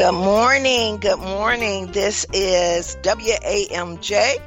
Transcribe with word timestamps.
Good 0.00 0.12
morning. 0.12 0.96
Good 0.96 1.18
morning. 1.18 1.92
This 1.92 2.24
is 2.32 2.96
WAMJ 3.02 4.40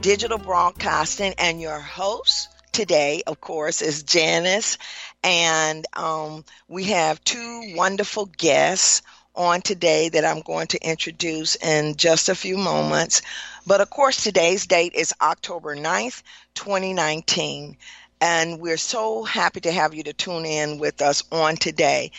Digital 0.00 0.38
Broadcasting, 0.38 1.34
and 1.38 1.60
your 1.60 1.80
host 1.80 2.48
today, 2.70 3.24
of 3.26 3.40
course, 3.40 3.82
is 3.82 4.04
Janice. 4.04 4.78
And 5.24 5.84
um, 5.94 6.44
we 6.68 6.84
have 6.84 7.22
two 7.24 7.74
wonderful 7.74 8.26
guests 8.26 9.02
on 9.34 9.60
today 9.62 10.08
that 10.10 10.24
I'm 10.24 10.40
going 10.40 10.68
to 10.68 10.88
introduce 10.88 11.56
in 11.56 11.96
just 11.96 12.28
a 12.28 12.36
few 12.36 12.56
moments. 12.56 13.22
But 13.66 13.80
of 13.80 13.90
course, 13.90 14.22
today's 14.22 14.68
date 14.68 14.92
is 14.94 15.12
October 15.20 15.74
9th, 15.74 16.22
2019. 16.54 17.76
And 18.20 18.60
we're 18.60 18.76
so 18.76 19.24
happy 19.24 19.62
to 19.62 19.72
have 19.72 19.94
you 19.94 20.04
to 20.04 20.12
tune 20.12 20.46
in 20.46 20.78
with 20.78 21.02
us 21.02 21.24
on 21.32 21.56
today. 21.56 22.12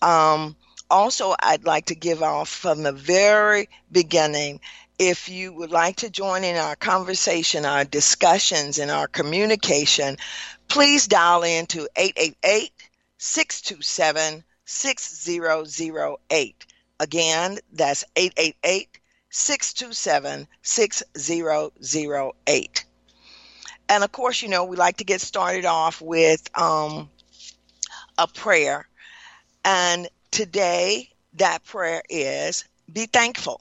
Um, 0.00 0.56
also, 0.92 1.34
I'd 1.42 1.64
like 1.64 1.86
to 1.86 1.94
give 1.94 2.22
off 2.22 2.50
from 2.50 2.82
the 2.82 2.92
very 2.92 3.70
beginning. 3.90 4.60
If 4.98 5.30
you 5.30 5.54
would 5.54 5.70
like 5.70 5.96
to 5.96 6.10
join 6.10 6.44
in 6.44 6.56
our 6.56 6.76
conversation, 6.76 7.64
our 7.64 7.84
discussions, 7.84 8.78
and 8.78 8.90
our 8.90 9.08
communication, 9.08 10.18
please 10.68 11.08
dial 11.08 11.44
in 11.44 11.64
to 11.66 11.88
888 11.96 12.72
627 13.16 14.44
6008. 14.66 16.66
Again, 17.00 17.58
that's 17.72 18.04
888 18.14 18.98
627 19.30 20.46
6008. 20.60 22.84
And 23.88 24.04
of 24.04 24.12
course, 24.12 24.42
you 24.42 24.48
know, 24.48 24.64
we 24.64 24.76
like 24.76 24.98
to 24.98 25.04
get 25.04 25.22
started 25.22 25.64
off 25.64 26.02
with 26.02 26.48
um, 26.56 27.08
a 28.18 28.28
prayer. 28.28 28.86
And 29.64 30.08
Today, 30.32 31.10
that 31.34 31.62
prayer 31.62 32.02
is 32.08 32.64
be 32.90 33.04
thankful. 33.04 33.60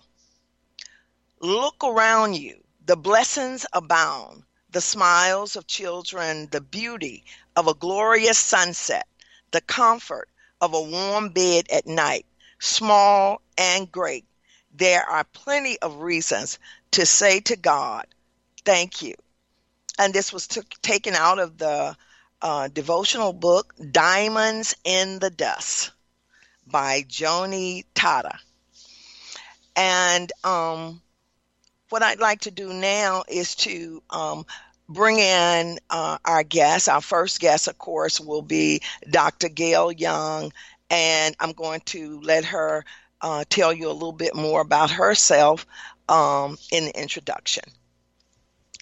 Look 1.42 1.84
around 1.84 2.36
you. 2.36 2.64
The 2.86 2.96
blessings 2.96 3.66
abound, 3.74 4.44
the 4.70 4.80
smiles 4.80 5.58
of 5.58 5.68
children, 5.68 6.48
the 6.50 6.62
beauty 6.62 7.26
of 7.58 7.68
a 7.68 7.74
glorious 7.74 8.38
sunset, 8.38 9.06
the 9.52 9.60
comfort 9.60 10.30
of 10.62 10.74
a 10.74 10.82
warm 10.82 11.32
bed 11.32 11.66
at 11.70 11.88
night, 11.88 12.26
small 12.60 13.42
and 13.58 13.92
great. 13.92 14.26
There 14.74 15.04
are 15.04 15.26
plenty 15.26 15.78
of 15.82 15.98
reasons 15.98 16.58
to 16.92 17.06
say 17.06 17.42
to 17.42 17.58
God, 17.58 18.08
Thank 18.64 19.02
you. 19.02 19.16
And 20.00 20.14
this 20.14 20.32
was 20.32 20.48
t- 20.48 20.62
taken 20.82 21.16
out 21.16 21.38
of 21.38 21.58
the 21.58 21.98
uh, 22.42 22.70
devotional 22.70 23.34
book, 23.34 23.74
Diamonds 23.92 24.74
in 24.86 25.20
the 25.20 25.30
Dust 25.30 25.92
by 26.72 27.04
Joni 27.04 27.86
Tada. 27.94 28.38
And 29.76 30.32
um, 30.44 31.02
what 31.90 32.04
I'd 32.04 32.20
like 32.20 32.42
to 32.42 32.52
do 32.52 32.74
now 32.74 33.24
is 33.28 33.56
to 33.58 34.02
um, 34.10 34.46
bring 34.88 35.20
in 35.20 35.80
uh, 35.90 36.18
our 36.26 36.44
guest. 36.44 36.90
Our 36.90 37.02
first 37.02 37.40
guest, 37.40 37.68
of 37.68 37.78
course, 37.78 38.20
will 38.20 38.42
be 38.42 38.82
Dr. 39.10 39.50
Gayle 39.50 39.92
Young, 39.92 40.52
and 40.90 41.36
I'm 41.40 41.54
going 41.54 41.82
to 41.88 42.20
let 42.22 42.46
her 42.46 42.86
uh, 43.22 43.44
tell 43.50 43.72
you 43.72 43.90
a 43.90 43.94
little 43.94 44.12
bit 44.12 44.36
more 44.36 44.62
about 44.62 44.92
herself 44.92 45.66
um, 46.10 46.58
in 46.72 46.86
the 46.86 47.00
introduction. 47.00 47.64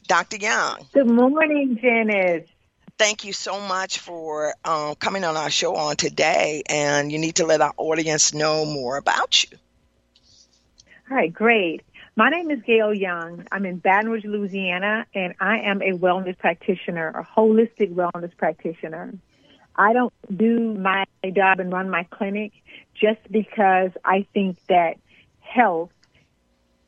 Dr. 0.08 0.38
Young. 0.38 0.88
Good 0.94 1.10
morning, 1.10 1.78
Janice 1.80 2.50
thank 3.00 3.24
you 3.24 3.32
so 3.34 3.60
much 3.62 4.00
for 4.00 4.54
um, 4.66 4.94
coming 4.96 5.24
on 5.24 5.38
our 5.38 5.50
show 5.50 5.76
on 5.76 5.96
today. 5.96 6.62
And 6.70 7.12
you 7.12 7.18
need 7.18 7.36
to 7.36 7.46
let 7.46 7.62
our 7.62 7.74
audience 7.78 8.34
know 8.34 8.66
more 8.66 8.98
about 8.98 9.44
you. 9.44 9.58
All 11.10 11.18
right, 11.18 11.34
great. 11.34 11.82
My 12.16 12.30
name 12.30 12.52
is 12.52 12.62
Gayle 12.62 12.94
Young. 12.94 13.48
I'm 13.52 13.66
in 13.66 13.78
Baton 13.78 14.12
Rouge, 14.12 14.26
Louisiana, 14.26 15.08
and 15.16 15.34
I 15.40 15.60
am 15.60 15.82
a 15.82 15.94
wellness 15.94 16.38
practitioner, 16.38 17.08
a 17.08 17.24
holistic 17.24 17.96
wellness 17.96 18.36
practitioner. 18.36 19.14
I 19.76 19.94
don't 19.94 20.14
do 20.36 20.74
my 20.74 21.06
job 21.34 21.62
and 21.62 21.72
run 21.72 21.90
my 21.90 22.04
clinic 22.04 22.52
just 22.94 23.20
because 23.32 23.92
I 24.04 24.28
think 24.34 24.58
that 24.68 24.98
health 25.40 25.92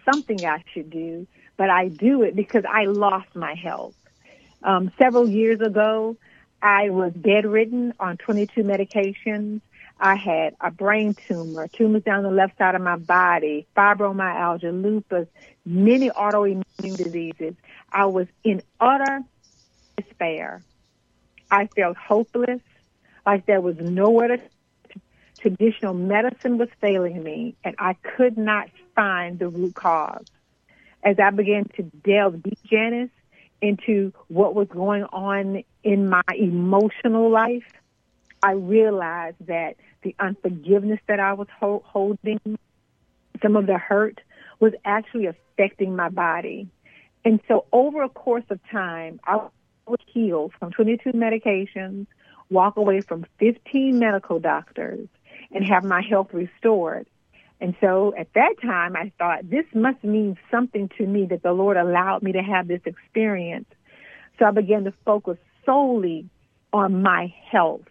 something 0.03 0.45
I 0.45 0.63
should 0.73 0.89
do, 0.89 1.25
but 1.55 1.69
I 1.69 1.87
do 1.87 2.23
it 2.23 2.35
because 2.35 2.65
I 2.69 2.85
lost 2.85 3.33
my 3.33 3.53
health. 3.53 3.95
Um, 4.63 4.91
several 4.97 5.27
years 5.27 5.59
ago, 5.61 6.17
I 6.61 6.89
was 6.89 7.13
bedridden 7.13 7.93
on 7.99 8.17
22 8.17 8.63
medications. 8.63 9.61
I 9.99 10.15
had 10.15 10.55
a 10.59 10.71
brain 10.71 11.13
tumor, 11.13 11.67
tumors 11.67 12.03
down 12.03 12.23
the 12.23 12.31
left 12.31 12.57
side 12.57 12.75
of 12.75 12.81
my 12.81 12.97
body, 12.97 13.67
fibromyalgia, 13.75 14.81
lupus, 14.81 15.27
many 15.65 16.09
autoimmune 16.09 16.97
diseases. 16.97 17.55
I 17.91 18.05
was 18.05 18.27
in 18.43 18.61
utter 18.79 19.21
despair. 19.97 20.61
I 21.49 21.67
felt 21.67 21.97
hopeless, 21.97 22.61
like 23.25 23.45
there 23.45 23.61
was 23.61 23.77
nowhere 23.77 24.37
to. 24.37 24.41
Traditional 25.39 25.95
medicine 25.95 26.59
was 26.59 26.69
failing 26.79 27.23
me, 27.23 27.55
and 27.63 27.75
I 27.79 27.93
could 27.93 28.37
not 28.37 28.69
find 28.95 29.39
the 29.39 29.47
root 29.49 29.73
cause. 29.73 30.25
As 31.03 31.17
I 31.19 31.31
began 31.31 31.65
to 31.77 31.81
delve 31.83 32.43
deep, 32.43 32.59
Janice, 32.63 33.09
into 33.61 34.13
what 34.27 34.55
was 34.55 34.67
going 34.67 35.03
on 35.03 35.63
in 35.83 36.09
my 36.09 36.23
emotional 36.35 37.29
life, 37.29 37.65
I 38.43 38.53
realized 38.53 39.37
that 39.47 39.75
the 40.01 40.15
unforgiveness 40.19 40.99
that 41.07 41.19
I 41.19 41.33
was 41.33 41.47
ho- 41.59 41.83
holding, 41.85 42.39
some 43.41 43.55
of 43.55 43.67
the 43.67 43.77
hurt, 43.77 44.19
was 44.59 44.73
actually 44.83 45.27
affecting 45.27 45.95
my 45.95 46.09
body. 46.09 46.67
And 47.23 47.39
so 47.47 47.65
over 47.71 48.01
a 48.01 48.09
course 48.09 48.45
of 48.49 48.59
time, 48.71 49.19
I 49.25 49.47
was 49.85 49.99
healed 50.07 50.53
from 50.59 50.71
22 50.71 51.11
medications, 51.11 52.07
walk 52.49 52.77
away 52.77 53.01
from 53.01 53.25
15 53.39 53.99
medical 53.99 54.39
doctors, 54.39 55.07
and 55.51 55.65
have 55.67 55.83
my 55.83 56.01
health 56.01 56.33
restored. 56.33 57.07
And 57.61 57.75
so 57.79 58.13
at 58.17 58.33
that 58.33 58.55
time, 58.61 58.95
I 58.95 59.11
thought 59.19 59.47
this 59.47 59.65
must 59.73 60.03
mean 60.03 60.35
something 60.49 60.89
to 60.97 61.05
me 61.05 61.27
that 61.29 61.43
the 61.43 61.53
Lord 61.53 61.77
allowed 61.77 62.23
me 62.23 62.31
to 62.31 62.41
have 62.41 62.67
this 62.67 62.81
experience. 62.85 63.67
So 64.39 64.45
I 64.45 64.51
began 64.51 64.83
to 64.85 64.93
focus 65.05 65.37
solely 65.63 66.27
on 66.73 67.03
my 67.03 67.31
health. 67.51 67.85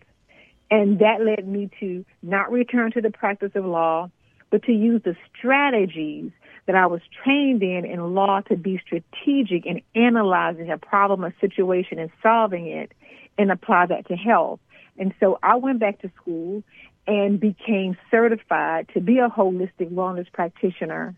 And 0.72 0.98
that 0.98 1.20
led 1.24 1.46
me 1.46 1.70
to 1.78 2.04
not 2.20 2.50
return 2.50 2.90
to 2.92 3.00
the 3.00 3.10
practice 3.10 3.52
of 3.54 3.64
law, 3.64 4.10
but 4.50 4.64
to 4.64 4.72
use 4.72 5.02
the 5.04 5.16
strategies 5.38 6.32
that 6.66 6.74
I 6.74 6.86
was 6.86 7.00
trained 7.22 7.62
in 7.62 7.84
in 7.84 8.14
law 8.14 8.40
to 8.42 8.56
be 8.56 8.80
strategic 8.84 9.66
in 9.66 9.82
analyzing 9.94 10.70
a 10.70 10.78
problem 10.78 11.24
or 11.24 11.34
situation 11.40 12.00
and 12.00 12.10
solving 12.22 12.66
it 12.66 12.92
and 13.38 13.52
apply 13.52 13.86
that 13.86 14.08
to 14.08 14.16
health. 14.16 14.58
And 14.98 15.14
so 15.20 15.38
I 15.42 15.56
went 15.56 15.78
back 15.78 16.00
to 16.02 16.10
school 16.20 16.64
and 17.06 17.40
became 17.40 17.96
certified 18.10 18.88
to 18.94 19.00
be 19.00 19.18
a 19.18 19.28
holistic 19.28 19.90
wellness 19.90 20.30
practitioner. 20.32 21.14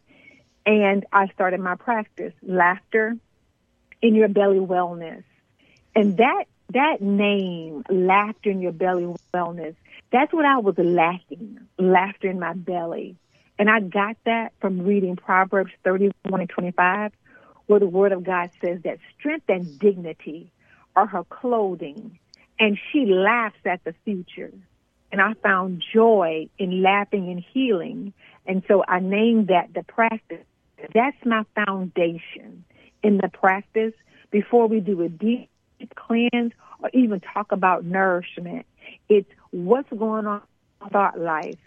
And 0.65 1.05
I 1.13 1.29
started 1.29 1.61
my 1.61 1.75
practice, 1.75 2.33
Laughter 2.43 3.17
in 4.01 4.15
Your 4.15 4.29
Belly 4.29 4.59
Wellness. 4.59 5.25
And 5.95 6.17
that, 6.17 6.45
that 6.73 7.01
name, 7.01 7.85
Laughter 7.89 8.51
in 8.51 8.61
Your 8.61 8.73
Belly 8.73 9.13
Wellness, 9.35 9.75
that's 10.11 10.33
what 10.33 10.45
I 10.45 10.59
was 10.59 10.75
lacking, 10.79 11.59
laughter 11.79 12.31
in 12.31 12.39
my 12.39 12.53
belly. 12.53 13.17
And 13.59 13.71
I 13.71 13.81
got 13.81 14.17
that 14.25 14.53
from 14.61 14.83
reading 14.83 15.17
Proverbs 15.17 15.73
31 15.85 16.41
and 16.41 16.49
25, 16.49 17.13
where 17.67 17.81
the 17.81 17.87
Word 17.87 18.13
of 18.13 18.25
God 18.25 18.51
says 18.61 18.81
that 18.85 18.99
strength 19.19 19.49
and 19.49 19.79
dignity 19.79 20.51
are 20.97 21.07
her 21.07 21.25
clothing, 21.25 22.19
and 22.59 22.79
she 22.91 23.07
laughs 23.07 23.59
at 23.65 23.83
the 23.85 23.95
future 24.05 24.53
and 25.13 25.21
I 25.21 25.35
found 25.35 25.85
joy 25.93 26.49
in 26.59 26.83
laughing 26.83 27.31
and 27.31 27.45
healing. 27.53 28.15
And 28.47 28.63
so 28.67 28.83
I 28.89 28.99
named 28.99 29.49
that 29.49 29.73
the 29.75 29.83
practice. 29.85 30.45
That's 30.95 31.17
my 31.25 31.45
foundation 31.55 32.65
in 33.03 33.19
the 33.19 33.29
practice 33.29 33.93
before 34.31 34.67
we 34.67 34.81
do 34.81 35.03
a 35.03 35.09
deep 35.09 35.49
cleanse 35.95 36.53
or 36.81 36.91
even 36.93 37.21
talk 37.21 37.53
about 37.53 37.85
nourishment. 37.85 38.67
It's 39.09 39.29
what's 39.51 39.91
going 39.91 40.27
on 40.27 40.43
in 40.81 40.89
thought 40.89 41.21
life 41.21 41.59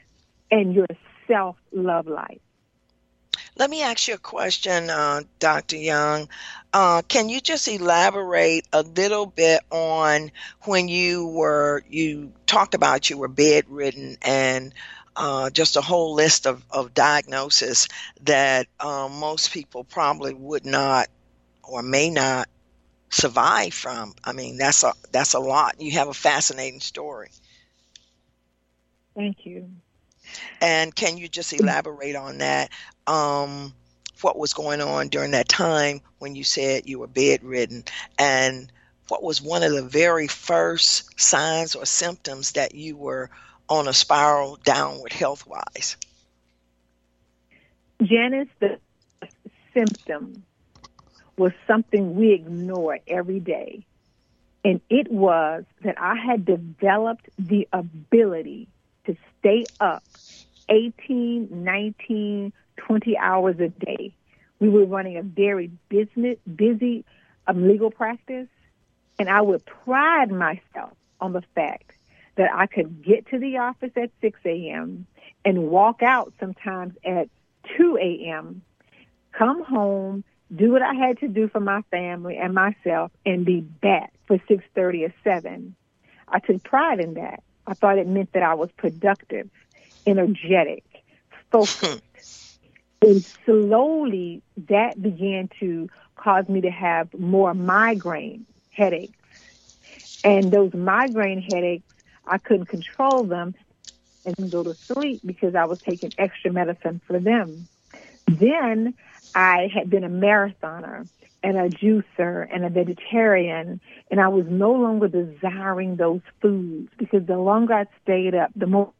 and 0.52 0.74
your 0.74 0.88
self 1.28 1.56
love 1.72 2.08
life. 2.08 2.42
Let 3.58 3.70
me 3.70 3.84
ask 3.84 4.08
you 4.08 4.16
a 4.16 4.20
question, 4.20 4.90
uh, 4.90 5.22
Dr. 5.40 5.78
Young. 5.78 6.28
Uh, 6.74 7.02
can 7.04 7.30
you 7.30 7.40
just 7.40 7.68
elaborate 7.68 8.68
a 8.74 8.82
little 8.82 9.26
bit 9.26 9.62
on 9.72 10.32
when 10.64 10.88
you 10.90 11.28
were, 11.28 11.84
you 11.90 12.34
talked 12.48 12.74
about 12.76 13.10
you 13.10 13.18
were 13.18 13.30
bedridden 13.30 14.18
and 14.22 14.74
uh, 15.16 15.50
just 15.50 15.78
a 15.78 15.82
whole 15.82 16.14
list 16.16 16.48
of, 16.48 16.64
of 16.70 16.94
diagnoses 16.94 17.88
that 18.22 18.68
uh, 18.80 19.08
most 19.10 19.52
people 19.52 19.84
probably 19.86 20.34
would 20.34 20.66
not 20.66 21.08
or 21.64 21.82
may 21.82 22.10
not 22.10 22.50
survive 23.10 23.74
from. 23.74 24.14
I 24.24 24.34
mean, 24.34 24.58
that's 24.58 24.84
a 24.84 24.94
that's 25.12 25.34
a 25.34 25.40
lot. 25.40 25.82
You 25.82 25.94
have 25.94 26.08
a 26.10 26.14
fascinating 26.14 26.82
story. 26.82 27.30
Thank 29.16 29.46
you. 29.46 29.70
And 30.62 30.94
can 30.94 31.18
you 31.18 31.28
just 31.28 31.54
elaborate 31.54 32.16
on 32.16 32.40
that? 32.40 32.70
Um, 33.08 33.74
what 34.22 34.38
was 34.38 34.54
going 34.54 34.82
on 34.82 35.10
during 35.10 35.32
that 35.32 35.50
time 35.50 36.02
when 36.20 36.36
you 36.36 36.44
said 36.44 36.88
you 36.88 37.00
were 37.00 37.08
bedridden 37.08 37.84
and 38.18 38.72
what 39.08 39.22
was 39.22 39.42
one 39.42 39.62
of 39.62 39.72
the 39.72 39.84
very 39.84 40.28
first 40.28 41.20
signs 41.20 41.76
or 41.76 41.86
symptoms 41.86 42.54
that 42.54 42.74
you 42.74 42.96
were 42.96 43.30
on 43.70 43.88
a 43.88 43.94
spiral 43.94 44.58
downward 44.64 45.14
health 45.14 45.46
wise? 45.46 45.96
Janice, 48.02 48.50
the 48.60 48.80
symptom 49.74 50.44
was 51.38 51.52
something 51.68 52.16
we 52.16 52.34
ignore 52.34 53.00
every 53.08 53.40
day. 53.40 53.86
And 54.64 54.82
it 54.90 55.12
was 55.12 55.66
that 55.84 56.02
I 56.02 56.16
had 56.16 56.46
developed 56.46 57.30
the 57.38 57.68
ability 57.72 58.68
to 59.06 59.16
stay 59.40 59.66
up 59.80 60.04
18, 60.70 61.50
19, 61.52 62.54
20 62.78 63.18
hours 63.18 63.60
a 63.60 63.70
day. 63.70 64.14
We 64.60 64.70
were 64.70 64.86
running 64.86 65.18
a 65.18 65.24
very 65.24 65.72
business, 65.90 66.38
busy 66.56 67.06
um, 67.48 67.68
legal 67.68 67.92
practice, 67.92 68.48
and 69.20 69.30
I 69.30 69.42
would 69.42 69.66
pride 69.66 70.32
myself 70.32 70.94
on 71.20 71.34
the 71.34 71.44
fact 71.54 71.92
that 72.36 72.50
I 72.54 72.68
could 72.68 73.04
get 73.04 73.28
to 73.30 73.40
the 73.40 73.58
office 73.58 73.92
at 73.96 74.12
6 74.22 74.40
a.m. 74.46 75.06
and 75.44 75.70
walk 75.70 76.02
out 76.02 76.34
sometimes 76.40 76.96
at 77.06 77.30
2 77.78 77.98
a.m., 78.02 78.62
come 79.32 79.64
home, 79.64 80.24
do 80.56 80.72
what 80.72 80.82
I 80.82 80.94
had 80.94 81.20
to 81.20 81.28
do 81.28 81.48
for 81.48 81.60
my 81.60 81.82
family 81.92 82.38
and 82.38 82.54
myself, 82.54 83.12
and 83.26 83.46
be 83.46 83.62
back 83.62 84.14
for 84.28 84.38
6.30 84.38 85.10
or 85.10 85.14
7. 85.24 85.76
I 86.28 86.40
took 86.40 86.64
pride 86.64 87.00
in 87.00 87.16
that. 87.16 87.44
I 87.68 87.74
thought 87.74 87.98
it 87.98 88.08
meant 88.08 88.34
that 88.34 88.44
I 88.44 88.54
was 88.54 88.70
productive, 88.78 89.50
energetic, 90.06 90.84
focused. 91.52 92.02
and 93.02 93.26
slowly 93.46 94.42
that 94.70 95.02
began 95.02 95.50
to 95.60 95.90
cause 96.16 96.48
me 96.50 96.62
to 96.62 96.72
have 96.72 97.14
more 97.14 97.54
migraine 97.54 98.46
headaches. 98.72 99.14
And 100.24 100.52
those 100.52 100.74
migraine 100.74 101.42
headaches, 101.42 101.86
I 102.26 102.40
couldn't 102.40 102.66
control 102.66 103.24
them 103.24 103.54
and 104.26 104.52
go 104.52 104.64
to 104.64 104.74
sleep 104.74 105.22
because 105.24 105.54
I 105.56 105.66
was 105.66 105.80
taking 105.86 106.12
extra 106.18 106.52
medicine 106.52 107.00
for 107.06 107.20
them. 107.20 107.68
Then 108.28 108.96
I 109.36 109.70
had 109.72 109.90
been 109.90 110.04
a 110.04 110.10
marathoner 110.10 111.08
and 111.44 111.58
a 111.58 111.70
juicer 111.70 112.48
and 112.52 112.66
a 112.66 112.70
vegetarian, 112.70 113.80
and 114.10 114.20
I 114.20 114.30
was 114.30 114.48
no 114.48 114.72
longer 114.72 115.08
desiring 115.08 115.96
those 115.96 116.22
foods 116.42 116.90
because 116.98 117.26
the 117.28 117.38
longer 117.38 117.74
I 117.76 117.86
stayed 118.02 118.34
up, 118.34 118.50
the 118.56 118.66
more 118.66 118.94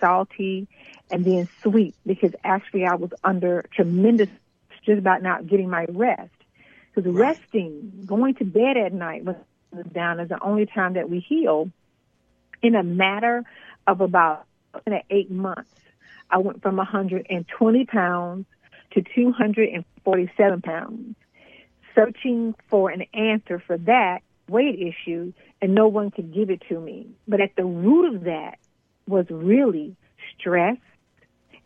salty 0.00 0.68
and 1.10 1.24
then 1.24 1.48
sweet 1.62 1.94
because 2.06 2.32
actually 2.44 2.84
I 2.86 2.94
was 2.94 3.10
under 3.24 3.64
tremendous 3.72 4.28
just 4.84 4.98
about 4.98 5.22
not 5.22 5.46
getting 5.46 5.68
my 5.68 5.86
rest. 5.88 6.32
Because 6.94 7.12
resting, 7.12 8.04
going 8.06 8.34
to 8.36 8.44
bed 8.44 8.76
at 8.76 8.92
night 8.92 9.24
was 9.24 9.36
down 9.92 10.18
is 10.20 10.30
the 10.30 10.42
only 10.42 10.66
time 10.66 10.94
that 10.94 11.08
we 11.08 11.20
heal. 11.20 11.70
In 12.62 12.74
a 12.74 12.82
matter 12.82 13.44
of 13.86 14.00
about 14.00 14.46
eight 15.10 15.30
months, 15.30 15.70
I 16.30 16.38
went 16.38 16.62
from 16.62 16.76
120 16.76 17.84
pounds 17.84 18.46
to 18.92 19.02
247 19.02 20.62
pounds, 20.62 21.16
searching 21.94 22.54
for 22.68 22.90
an 22.90 23.04
answer 23.14 23.62
for 23.64 23.78
that 23.78 24.20
weight 24.48 24.80
issue, 24.80 25.32
and 25.60 25.74
no 25.74 25.88
one 25.88 26.10
could 26.10 26.32
give 26.32 26.50
it 26.50 26.62
to 26.68 26.80
me. 26.80 27.08
But 27.28 27.40
at 27.40 27.54
the 27.56 27.64
root 27.64 28.14
of 28.14 28.24
that 28.24 28.58
was 29.08 29.26
really 29.30 29.96
stress 30.38 30.76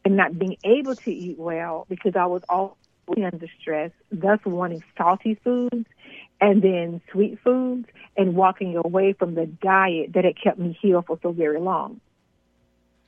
and 0.04 0.16
not 0.16 0.38
being 0.38 0.56
able 0.64 0.96
to 0.96 1.12
eat 1.12 1.38
well 1.38 1.86
because 1.88 2.16
I 2.16 2.26
was 2.26 2.42
always 2.48 2.76
under 3.24 3.46
stress, 3.60 3.90
thus 4.10 4.40
wanting 4.44 4.82
salty 4.96 5.34
foods 5.42 5.86
and 6.40 6.62
then 6.62 7.00
sweet 7.10 7.38
foods 7.44 7.86
and 8.16 8.34
walking 8.34 8.76
away 8.76 9.12
from 9.12 9.34
the 9.34 9.46
diet 9.46 10.12
that 10.14 10.24
had 10.24 10.40
kept 10.42 10.58
me 10.58 10.76
healed 10.80 11.06
for 11.06 11.18
so 11.22 11.32
very 11.32 11.60
long. 11.60 12.00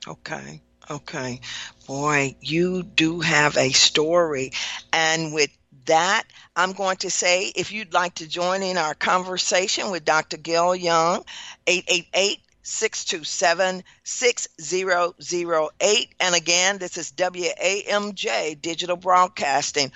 Okay. 0.07 0.61
Okay. 0.89 1.41
Boy, 1.87 2.35
you 2.41 2.83
do 2.83 3.19
have 3.19 3.57
a 3.57 3.71
story. 3.71 4.51
And 4.93 5.33
with 5.33 5.49
that, 5.85 6.23
I'm 6.55 6.73
going 6.73 6.97
to 6.97 7.09
say 7.09 7.51
if 7.55 7.71
you'd 7.71 7.93
like 7.93 8.15
to 8.15 8.27
join 8.27 8.63
in 8.63 8.77
our 8.77 8.93
conversation 8.93 9.91
with 9.91 10.05
Dr. 10.05 10.37
Gayle 10.37 10.75
Young, 10.75 11.23
888 11.67 12.39
627 12.65 13.83
6008. 14.03 16.15
And 16.19 16.35
again, 16.35 16.79
this 16.79 16.97
is 16.97 17.11
WAMJ 17.11 18.59
Digital 18.59 18.97
Broadcasting 18.97 19.91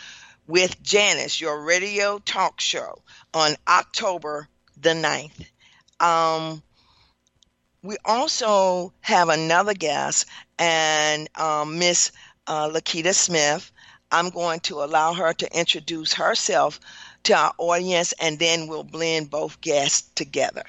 with 0.45 0.81
Janice, 0.83 1.41
your 1.41 1.63
radio 1.63 2.19
talk 2.19 2.61
show 2.61 3.01
on 3.33 3.55
October 3.67 4.47
the 4.77 4.91
9th. 4.91 5.47
Um, 5.99 6.61
we 7.81 7.97
also 8.05 8.93
have 9.01 9.29
another 9.29 9.73
guest, 9.73 10.27
and 10.59 11.27
um, 11.35 11.79
Miss 11.79 12.11
uh, 12.45 12.69
Laketa 12.69 13.15
Smith. 13.15 13.71
I'm 14.11 14.29
going 14.29 14.59
to 14.61 14.83
allow 14.83 15.13
her 15.13 15.33
to 15.33 15.57
introduce 15.57 16.13
herself 16.13 16.79
to 17.23 17.33
our 17.33 17.53
audience, 17.57 18.13
and 18.19 18.37
then 18.37 18.67
we'll 18.67 18.83
blend 18.83 19.31
both 19.31 19.59
guests 19.59 20.07
together. 20.13 20.63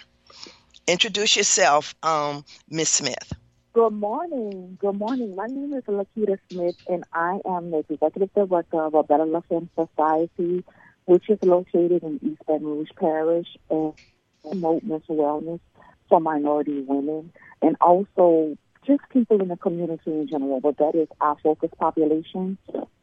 Introduce 0.90 1.36
yourself, 1.36 1.94
um, 2.02 2.44
Miss 2.68 2.90
Smith. 2.90 3.32
Good 3.74 3.92
morning. 3.92 4.76
Good 4.80 4.96
morning. 4.96 5.36
My 5.36 5.46
name 5.46 5.72
is 5.72 5.84
Laketa 5.84 6.36
Smith, 6.50 6.74
and 6.88 7.04
I 7.12 7.38
am 7.46 7.70
the 7.70 7.84
executive 7.88 8.34
director 8.34 8.82
of 8.82 8.94
a 8.94 9.04
Better 9.04 9.24
Love 9.24 9.44
Society, 9.48 10.64
which 11.04 11.30
is 11.30 11.38
located 11.42 12.02
in 12.02 12.18
East 12.24 12.42
Baton 12.44 12.66
Rouge 12.66 12.88
Parish 12.98 13.46
and 13.70 13.94
promote 14.42 14.82
mental 14.82 15.14
wellness 15.14 15.60
for 16.08 16.18
minority 16.18 16.80
women 16.80 17.32
and 17.62 17.76
also 17.80 18.58
just 18.84 19.02
people 19.12 19.40
in 19.40 19.46
the 19.46 19.56
community 19.56 20.10
in 20.10 20.26
general. 20.26 20.60
But 20.60 20.78
that 20.78 20.96
is 20.96 21.06
our 21.20 21.36
focus 21.40 21.70
population. 21.78 22.58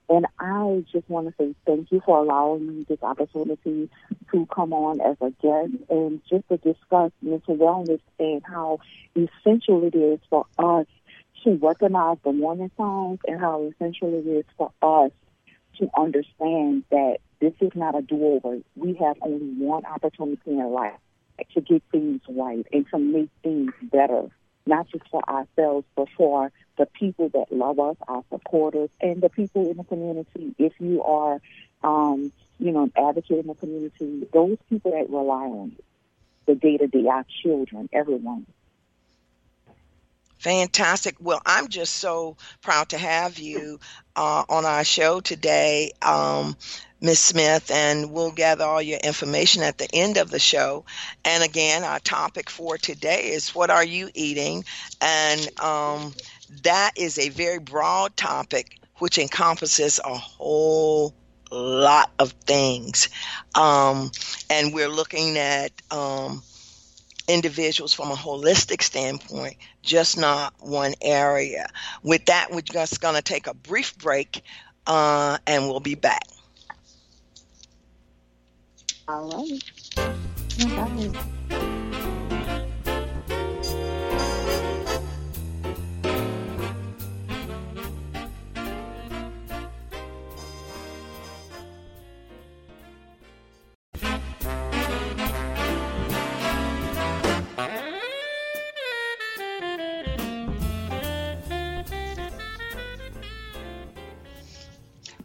And 0.09 0.25
I 0.39 0.85
just 0.91 1.09
want 1.09 1.27
to 1.27 1.33
say 1.37 1.53
thank 1.65 1.91
you 1.91 2.01
for 2.05 2.19
allowing 2.19 2.65
me 2.65 2.85
this 2.87 3.01
opportunity 3.01 3.89
to 4.31 4.45
come 4.53 4.71
on 4.71 5.01
as 5.01 5.17
a 5.19 5.31
guest 5.41 5.73
and 5.89 6.21
just 6.29 6.47
to 6.47 6.57
discuss 6.57 7.11
mental 7.21 7.57
wellness 7.57 7.99
and 8.17 8.41
how 8.45 8.79
essential 9.15 9.83
it 9.83 9.95
is 9.95 10.19
for 10.29 10.45
us 10.57 10.85
to 11.43 11.55
recognize 11.55 12.17
the 12.23 12.29
warning 12.29 12.71
signs 12.77 13.19
and 13.27 13.39
how 13.39 13.63
essential 13.63 14.13
it 14.13 14.27
is 14.27 14.45
for 14.57 14.71
us 14.81 15.11
to 15.79 15.89
understand 15.97 16.83
that 16.89 17.17
this 17.39 17.53
is 17.59 17.71
not 17.75 17.97
a 17.97 18.01
do-over. 18.01 18.59
We 18.75 18.93
have 18.95 19.17
only 19.21 19.53
one 19.57 19.85
opportunity 19.85 20.51
in 20.51 20.71
life 20.71 20.93
to 21.53 21.61
get 21.61 21.83
things 21.91 22.21
right 22.29 22.65
and 22.71 22.85
to 22.89 22.97
make 22.97 23.29
things 23.43 23.71
better 23.83 24.29
not 24.67 24.87
just 24.89 25.07
for 25.09 25.21
ourselves, 25.27 25.85
but 25.95 26.07
for 26.17 26.51
the 26.77 26.85
people 26.85 27.29
that 27.29 27.51
love 27.51 27.79
us, 27.79 27.95
our 28.07 28.23
supporters, 28.29 28.89
and 29.01 29.21
the 29.21 29.29
people 29.29 29.69
in 29.69 29.77
the 29.77 29.83
community. 29.83 30.55
If 30.57 30.73
you 30.79 31.03
are, 31.03 31.41
um, 31.83 32.31
you 32.59 32.71
know, 32.71 32.83
an 32.83 32.93
advocate 32.95 33.39
in 33.39 33.47
the 33.47 33.55
community, 33.55 34.27
those 34.31 34.57
people 34.69 34.91
that 34.91 35.09
rely 35.09 35.45
on 35.45 35.71
you, 35.71 35.83
the 36.45 36.55
day 36.55 36.77
to 36.77 36.87
day, 36.87 37.07
our 37.07 37.25
children, 37.43 37.89
everyone. 37.91 38.45
Fantastic. 40.39 41.15
Well, 41.19 41.41
I'm 41.45 41.67
just 41.67 41.95
so 41.95 42.37
proud 42.61 42.89
to 42.89 42.97
have 42.97 43.39
you 43.39 43.79
uh, 44.15 44.45
on 44.47 44.65
our 44.65 44.83
show 44.83 45.19
today. 45.19 45.91
Um, 46.01 46.55
Ms. 46.99 47.19
Smith, 47.19 47.69
and 47.69 48.11
we'll 48.11 48.31
gather 48.31 48.65
all 48.65 48.81
your 48.81 48.99
information 48.99 49.61
at 49.61 49.77
the 49.77 49.87
end 49.93 50.17
of 50.17 50.31
the 50.31 50.39
show. 50.39 50.85
And 51.23 51.43
again, 51.43 51.83
our 51.83 51.99
topic 51.99 52.49
for 52.49 52.77
today 52.77 53.29
is 53.31 53.53
what 53.53 53.69
are 53.69 53.85
you 53.85 54.09
eating? 54.15 54.65
And 54.99 55.59
um, 55.59 56.13
that 56.63 56.93
is 56.95 57.19
a 57.19 57.29
very 57.29 57.59
broad 57.59 58.17
topic 58.17 58.79
which 58.97 59.17
encompasses 59.19 59.99
a 60.03 60.15
whole 60.15 61.13
lot 61.51 62.11
of 62.19 62.31
things. 62.31 63.09
Um, 63.53 64.11
and 64.49 64.73
we're 64.73 64.89
looking 64.89 65.37
at 65.37 65.71
um, 65.91 66.41
individuals 67.27 67.93
from 67.93 68.11
a 68.11 68.15
holistic 68.15 68.81
standpoint, 68.81 69.57
just 69.83 70.17
not 70.17 70.53
one 70.59 70.93
area. 71.01 71.67
With 72.01 72.25
that, 72.25 72.51
we're 72.51 72.61
just 72.61 73.01
going 73.01 73.15
to 73.15 73.21
take 73.21 73.47
a 73.47 73.53
brief 73.53 73.97
break 73.97 74.41
uh, 74.87 75.37
and 75.45 75.67
we'll 75.67 75.79
be 75.79 75.95
back. 75.95 76.23
All 79.07 79.29
right. 79.29 79.63
Bye. 80.75 81.11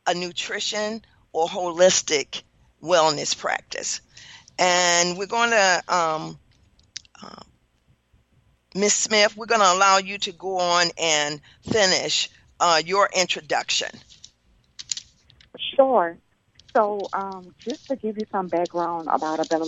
a 0.08 0.14
nutrition 0.14 1.02
or 1.32 1.48
holistic 1.48 2.44
wellness 2.82 3.38
practice. 3.38 4.02
And 4.58 5.18
we're 5.18 5.28
going 5.28 5.52
to 5.52 5.84
um, 5.88 6.40
uh, 7.22 7.44
Miss 8.76 8.94
Smith, 8.94 9.38
we're 9.38 9.46
going 9.46 9.62
to 9.62 9.72
allow 9.72 9.98
you 9.98 10.18
to 10.20 10.32
go 10.32 10.60
on 10.60 10.88
and 10.98 11.40
finish 11.62 12.30
uh, 12.60 12.82
your 12.84 13.10
introduction. 13.16 13.90
Sure. 15.76 16.18
So, 16.76 17.02
um, 17.14 17.54
just 17.60 17.88
to 17.90 17.96
give 17.96 18.18
you 18.18 18.26
some 18.32 18.48
background 18.48 19.08
about 19.12 19.40
a 19.40 19.48
Better 19.48 19.66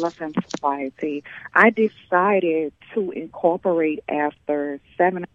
Society, 0.50 1.24
I 1.53 1.69
decided 1.69 2.74
to 2.95 3.12
incorporate 3.12 4.03
after 4.09 4.79
seven 4.97 5.25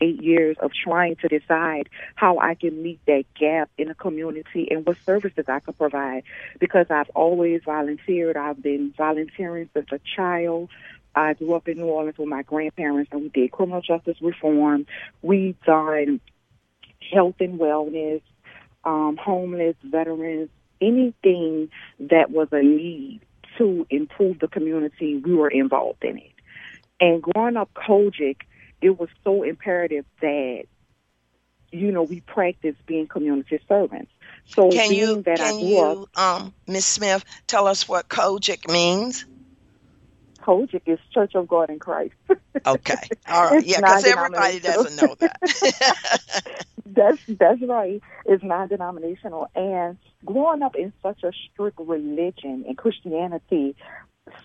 eight 0.00 0.22
years 0.22 0.56
of 0.60 0.72
trying 0.72 1.16
to 1.16 1.28
decide 1.28 1.88
how 2.14 2.38
I 2.38 2.54
can 2.54 2.82
meet 2.82 3.00
that 3.06 3.24
gap 3.38 3.70
in 3.78 3.88
the 3.88 3.94
community 3.94 4.68
and 4.70 4.86
what 4.86 4.96
services 5.04 5.44
I 5.48 5.60
could 5.60 5.78
provide. 5.78 6.24
Because 6.58 6.86
I've 6.90 7.10
always 7.10 7.62
volunteered. 7.64 8.36
I've 8.36 8.62
been 8.62 8.92
volunteering 8.96 9.68
since 9.74 9.88
a 9.92 10.00
child. 10.16 10.70
I 11.14 11.34
grew 11.34 11.54
up 11.54 11.66
in 11.68 11.78
New 11.78 11.86
Orleans 11.86 12.18
with 12.18 12.28
my 12.28 12.42
grandparents, 12.42 13.10
and 13.12 13.22
we 13.22 13.28
did 13.30 13.50
criminal 13.50 13.80
justice 13.80 14.18
reform. 14.20 14.86
We've 15.22 15.60
done 15.62 16.20
health 17.12 17.36
and 17.40 17.58
wellness, 17.58 18.20
um, 18.84 19.16
homeless, 19.16 19.76
veterans, 19.82 20.50
anything 20.80 21.70
that 22.00 22.30
was 22.30 22.48
a 22.52 22.62
need 22.62 23.20
to 23.58 23.86
improve 23.90 24.38
the 24.38 24.48
community, 24.48 25.16
we 25.16 25.34
were 25.34 25.48
involved 25.48 26.04
in 26.04 26.18
it. 26.18 26.32
And 27.00 27.22
growing 27.22 27.56
up 27.56 27.70
COGIC, 27.74 28.42
it 28.80 28.98
was 28.98 29.08
so 29.24 29.42
imperative 29.42 30.04
that, 30.20 30.64
you 31.72 31.92
know, 31.92 32.02
we 32.02 32.20
practice 32.20 32.76
being 32.86 33.06
community 33.06 33.60
servants. 33.68 34.10
So 34.46 34.70
can 34.70 34.92
you, 34.92 35.22
that 35.22 35.38
can 35.38 35.58
you, 35.60 36.06
um, 36.14 36.54
Miss 36.66 36.86
Smith, 36.86 37.24
tell 37.46 37.66
us 37.66 37.88
what 37.88 38.08
COGIC 38.08 38.70
means? 38.70 39.24
COGIC 40.42 40.82
is 40.86 40.98
Church 41.12 41.34
of 41.34 41.48
God 41.48 41.70
in 41.70 41.78
Christ. 41.78 42.14
okay. 42.66 42.94
All 43.28 43.50
right. 43.50 43.64
yeah, 43.64 43.78
because 43.78 44.04
everybody 44.04 44.60
doesn't 44.60 44.96
know 44.96 45.16
that. 45.18 46.54
that's 46.86 47.18
that's 47.28 47.62
right. 47.62 48.00
It's 48.24 48.44
non-denominational, 48.44 49.48
and 49.54 49.98
growing 50.24 50.62
up 50.62 50.76
in 50.76 50.92
such 51.02 51.22
a 51.24 51.32
strict 51.50 51.78
religion 51.80 52.64
and 52.66 52.76
Christianity, 52.76 53.74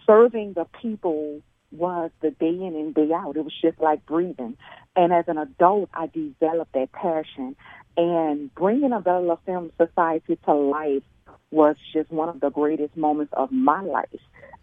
serving 0.07 0.53
the 0.53 0.65
people 0.81 1.41
was 1.71 2.11
the 2.21 2.31
day 2.31 2.49
in 2.49 2.75
and 2.75 2.93
day 2.93 3.11
out. 3.13 3.37
It 3.37 3.43
was 3.43 3.53
just 3.61 3.79
like 3.79 4.05
breathing. 4.05 4.57
And 4.95 5.13
as 5.13 5.25
an 5.27 5.37
adult, 5.37 5.89
I 5.93 6.07
developed 6.07 6.73
that 6.73 6.91
passion. 6.91 7.55
And 7.97 8.53
bringing 8.55 8.91
a 8.91 8.99
Love 8.99 9.39
Family 9.45 9.71
Society 9.77 10.37
to 10.45 10.53
life 10.53 11.03
was 11.49 11.75
just 11.93 12.09
one 12.11 12.29
of 12.29 12.39
the 12.39 12.49
greatest 12.49 12.95
moments 12.95 13.33
of 13.35 13.51
my 13.51 13.81
life 13.81 14.07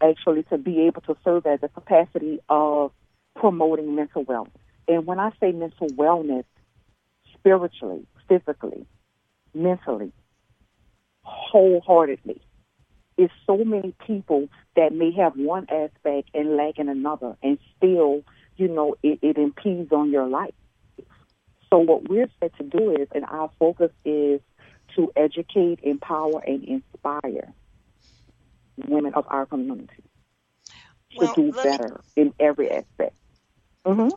actually 0.00 0.42
to 0.44 0.58
be 0.58 0.82
able 0.82 1.02
to 1.02 1.16
serve 1.24 1.46
as 1.46 1.60
a 1.62 1.68
capacity 1.68 2.40
of 2.48 2.92
promoting 3.36 3.94
mental 3.94 4.24
wellness. 4.24 4.50
And 4.86 5.06
when 5.06 5.18
I 5.18 5.30
say 5.40 5.52
mental 5.52 5.88
wellness, 5.88 6.44
spiritually, 7.34 8.06
physically, 8.28 8.86
mentally, 9.54 10.12
wholeheartedly. 11.22 12.40
It's 13.18 13.32
so 13.46 13.58
many 13.64 13.94
people 14.06 14.48
that 14.76 14.94
may 14.94 15.10
have 15.12 15.37
one 15.37 15.66
aspect 15.68 16.30
and 16.32 16.56
lack 16.56 16.78
in 16.78 16.88
another, 16.88 17.37
and 17.42 17.58
still, 17.76 18.22
you 18.56 18.68
know, 18.68 18.94
it, 19.02 19.18
it 19.22 19.37
impedes 19.37 19.92
on 19.92 20.10
your 20.10 20.28
life. 20.28 20.54
So 21.68 21.78
what 21.78 22.08
we're 22.08 22.30
set 22.40 22.56
to 22.58 22.64
do 22.64 22.92
is, 22.92 23.08
and 23.14 23.25
our 23.25 23.50
focus 23.58 23.90
is 24.04 24.40
to 24.96 25.12
educate, 25.16 25.80
empower, 25.82 26.40
and 26.46 26.64
inspire 26.64 27.52
women 28.87 29.14
of 29.14 29.26
our 29.28 29.44
community 29.46 30.04
well, 31.16 31.34
to 31.34 31.42
do 31.42 31.52
better 31.52 32.00
me, 32.16 32.22
in 32.22 32.34
every 32.38 32.70
aspect. 32.70 33.14
Mm-hmm. 33.84 34.08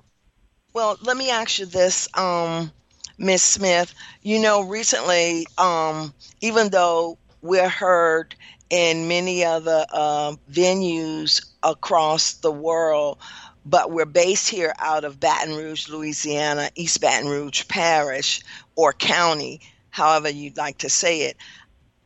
Well, 0.73 0.97
let 1.01 1.17
me 1.17 1.31
ask 1.31 1.59
you 1.59 1.65
this, 1.65 2.07
um, 2.15 2.71
Miss 3.17 3.43
Smith. 3.43 3.93
You 4.21 4.39
know, 4.39 4.61
recently, 4.61 5.47
um, 5.57 6.13
even 6.41 6.69
though 6.69 7.17
we're 7.41 7.69
heard 7.69 8.35
in 8.71 9.09
many 9.09 9.43
other 9.43 9.85
uh, 9.91 10.33
venues 10.49 11.45
across 11.61 12.35
the 12.35 12.51
world, 12.51 13.17
but 13.65 13.91
we're 13.91 14.05
based 14.05 14.49
here 14.49 14.73
out 14.79 15.03
of 15.03 15.19
Baton 15.19 15.55
Rouge, 15.55 15.89
Louisiana, 15.89 16.69
East 16.75 17.01
Baton 17.01 17.29
Rouge 17.29 17.67
Parish 17.67 18.41
or 18.75 18.93
County, 18.93 19.59
however 19.89 20.29
you'd 20.29 20.57
like 20.57 20.79
to 20.79 20.89
say 20.89 21.23
it. 21.23 21.37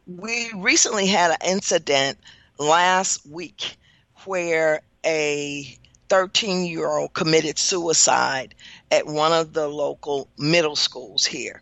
We 0.07 0.51
recently 0.55 1.05
had 1.05 1.31
an 1.31 1.37
incident 1.45 2.17
last 2.57 3.25
week 3.27 3.77
where 4.25 4.81
a 5.05 5.77
13 6.09 6.65
year 6.65 6.87
old 6.87 7.13
committed 7.13 7.59
suicide 7.59 8.55
at 8.89 9.05
one 9.05 9.33
of 9.33 9.53
the 9.53 9.67
local 9.67 10.27
middle 10.37 10.75
schools 10.75 11.25
here. 11.25 11.61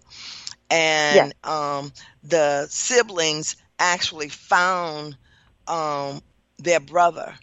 And 0.70 1.34
yeah. 1.44 1.78
um, 1.78 1.92
the 2.24 2.68
siblings 2.70 3.58
actually 3.84 4.30
found 4.30 5.18
um, 5.68 6.22
their 6.60 6.80
brother 6.80 7.36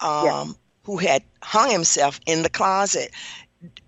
um, 0.00 0.56
who 0.84 0.96
had 0.98 1.22
hung 1.42 1.70
himself 1.70 2.20
in 2.26 2.42
the 2.42 2.50
closet. 2.50 3.10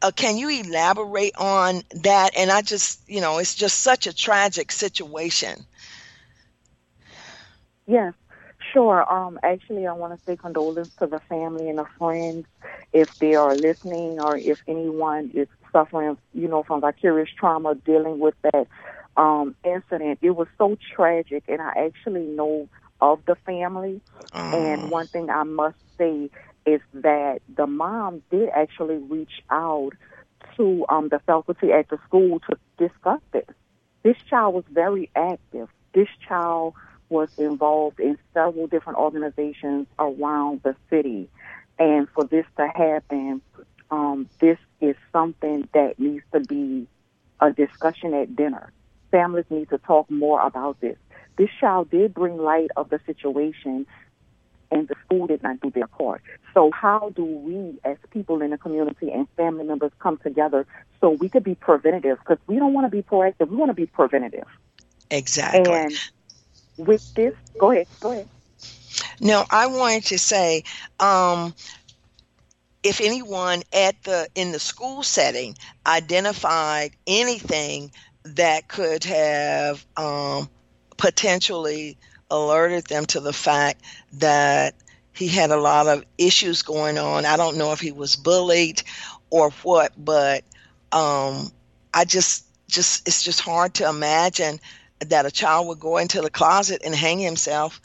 Uh, 0.02 0.10
can 0.14 0.36
you 0.36 0.48
elaborate 0.48 1.34
on 1.36 1.82
that? 2.02 2.30
And 2.36 2.50
I 2.50 2.62
just, 2.62 3.08
you 3.08 3.20
know, 3.20 3.38
it's 3.38 3.54
just 3.54 3.80
such 3.82 4.06
a 4.06 4.14
tragic 4.14 4.72
situation. 4.72 5.66
Yes. 7.86 8.14
Sure. 8.72 9.10
Um, 9.12 9.38
actually, 9.42 9.86
I 9.86 9.92
want 9.92 10.14
to 10.14 10.20
say 10.26 10.36
condolences 10.36 10.92
to 11.00 11.06
the 11.06 11.20
family 11.28 11.68
and 11.68 11.78
the 11.78 11.86
friends 11.98 12.46
if 12.92 13.08
they 13.20 13.34
are 13.34 13.56
listening 13.56 14.20
or 14.20 14.36
if 14.36 14.58
anyone 14.66 15.30
is 15.34 15.48
suffering, 15.72 16.16
you 16.32 16.48
know, 16.48 16.62
from 16.62 16.80
vicarious 16.80 17.30
trauma 17.38 17.74
dealing 17.74 18.18
with 18.18 18.34
that 18.42 18.66
um, 19.16 19.54
incident. 19.64 20.18
It 20.22 20.30
was 20.30 20.48
so 20.58 20.76
tragic, 20.94 21.44
and 21.48 21.60
I 21.60 21.86
actually 21.86 22.26
know 22.26 22.68
of 23.00 23.24
the 23.26 23.36
family. 23.46 24.00
And 24.32 24.82
mm. 24.82 24.90
one 24.90 25.06
thing 25.06 25.30
I 25.30 25.42
must 25.42 25.78
say 25.96 26.30
is 26.66 26.80
that 26.94 27.40
the 27.54 27.66
mom 27.66 28.22
did 28.30 28.48
actually 28.50 28.96
reach 28.96 29.42
out 29.50 29.92
to 30.56 30.84
um, 30.88 31.08
the 31.08 31.20
faculty 31.20 31.72
at 31.72 31.88
the 31.88 31.98
school 32.06 32.40
to 32.40 32.56
discuss 32.78 33.20
this. 33.32 33.46
This 34.02 34.16
child 34.28 34.54
was 34.54 34.64
very 34.70 35.10
active. 35.14 35.68
This 35.92 36.08
child 36.26 36.74
was 37.08 37.30
involved 37.38 38.00
in 38.00 38.16
several 38.32 38.66
different 38.66 38.98
organizations 38.98 39.86
around 39.98 40.62
the 40.62 40.76
city. 40.88 41.28
And 41.78 42.08
for 42.10 42.24
this 42.24 42.46
to 42.56 42.68
happen, 42.68 43.42
um, 43.90 44.28
this 44.38 44.58
is 44.80 44.96
something 45.12 45.68
that 45.74 45.98
needs 45.98 46.24
to 46.32 46.40
be 46.40 46.86
a 47.40 47.52
discussion 47.52 48.14
at 48.14 48.36
dinner. 48.36 48.72
Families 49.10 49.46
need 49.50 49.68
to 49.70 49.78
talk 49.78 50.10
more 50.10 50.40
about 50.40 50.80
this. 50.80 50.96
This 51.36 51.48
child 51.58 51.90
did 51.90 52.14
bring 52.14 52.36
light 52.36 52.70
of 52.76 52.90
the 52.90 53.00
situation 53.06 53.86
and 54.70 54.88
the 54.88 54.94
school 55.04 55.26
did 55.26 55.42
not 55.42 55.60
do 55.60 55.70
their 55.70 55.86
part. 55.86 56.22
So 56.54 56.70
how 56.70 57.12
do 57.14 57.24
we, 57.24 57.78
as 57.84 57.96
people 58.10 58.42
in 58.42 58.50
the 58.50 58.58
community 58.58 59.10
and 59.10 59.28
family 59.36 59.64
members, 59.64 59.92
come 59.98 60.18
together 60.18 60.66
so 61.00 61.10
we 61.10 61.28
could 61.28 61.44
be 61.44 61.54
preventative? 61.54 62.18
Because 62.18 62.38
we 62.46 62.56
don't 62.56 62.72
want 62.72 62.86
to 62.86 62.90
be 62.90 63.02
proactive; 63.02 63.48
we 63.48 63.56
want 63.56 63.70
to 63.70 63.74
be 63.74 63.86
preventative. 63.86 64.46
Exactly. 65.10 65.72
And 65.72 65.92
with 66.76 67.14
this, 67.14 67.34
go 67.58 67.72
ahead. 67.72 67.86
Go 68.00 68.12
ahead. 68.12 68.28
No, 69.20 69.44
I 69.50 69.66
wanted 69.66 70.04
to 70.06 70.18
say, 70.18 70.64
um, 70.98 71.54
if 72.82 73.00
anyone 73.00 73.62
at 73.72 74.02
the 74.04 74.28
in 74.34 74.52
the 74.52 74.58
school 74.58 75.02
setting 75.02 75.56
identified 75.86 76.92
anything 77.06 77.90
that 78.24 78.68
could 78.68 79.04
have 79.04 79.84
um, 79.96 80.48
potentially 80.96 81.98
alerted 82.30 82.84
them 82.86 83.06
to 83.06 83.20
the 83.20 83.32
fact 83.32 83.82
that 84.14 84.74
he 85.12 85.28
had 85.28 85.50
a 85.50 85.60
lot 85.60 85.86
of 85.86 86.04
issues 86.18 86.62
going 86.62 86.98
on. 86.98 87.26
I 87.26 87.36
don't 87.36 87.56
know 87.56 87.72
if 87.72 87.80
he 87.80 87.92
was 87.92 88.16
bullied 88.16 88.82
or 89.30 89.50
what, 89.62 89.92
but 89.96 90.44
um, 90.92 91.50
I 91.92 92.04
just 92.04 92.46
just 92.68 93.06
it's 93.08 93.24
just 93.24 93.40
hard 93.40 93.74
to 93.74 93.88
imagine 93.88 94.60
that 95.00 95.26
a 95.26 95.30
child 95.30 95.66
would 95.66 95.80
go 95.80 95.98
into 95.98 96.20
the 96.20 96.30
closet 96.30 96.82
and 96.84 96.94
hang 96.94 97.18
himself 97.18 97.80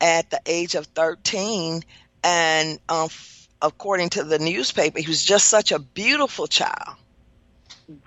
at 0.00 0.30
the 0.30 0.40
age 0.46 0.74
of 0.74 0.86
13 0.86 1.82
and 2.24 2.78
um, 2.88 3.08
according 3.60 4.08
to 4.08 4.24
the 4.24 4.38
newspaper 4.38 4.98
he 4.98 5.06
was 5.06 5.22
just 5.22 5.46
such 5.46 5.72
a 5.72 5.78
beautiful 5.78 6.46
child 6.46 6.96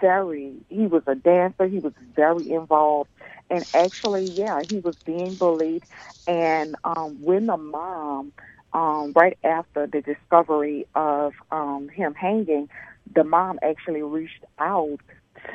very 0.02 0.54
he 0.70 0.88
was 0.88 1.04
a 1.08 1.16
dancer. 1.16 1.68
He 1.68 1.80
was 1.80 1.94
very 2.16 2.52
involved. 2.52 3.10
And 3.50 3.66
actually 3.74 4.34
yeah 4.36 4.64
he 4.64 4.80
was 4.80 4.96
being 5.06 5.36
bullied. 5.36 5.84
And 6.28 6.76
um 6.84 7.18
when 7.22 7.48
the 7.48 7.58
mom 7.58 8.34
um 8.74 9.14
right 9.16 9.38
after 9.44 9.88
the 9.88 10.02
discovery 10.02 10.88
of 10.96 11.34
um 11.52 11.90
him 11.90 12.14
hanging 12.16 12.70
the 13.14 13.24
mom 13.24 13.60
actually 13.64 14.04
reached 14.04 14.44
out 14.60 15.00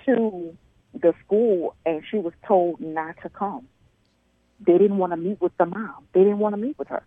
to 0.07 0.57
the 0.95 1.15
school 1.25 1.77
and 1.87 2.03
she 2.11 2.19
was 2.19 2.33
told 2.47 2.81
not 2.81 3.17
to 3.23 3.31
come. 3.31 3.69
They 4.61 4.79
didn't 4.79 4.99
want 4.99 5.13
to 5.13 5.17
meet 5.17 5.41
with 5.41 5.53
the 5.59 5.67
mom. 5.67 6.09
They 6.15 6.21
didn't 6.21 6.39
want 6.39 6.55
to 6.55 6.61
meet 6.61 6.79
with 6.79 6.89
her. 6.89 7.05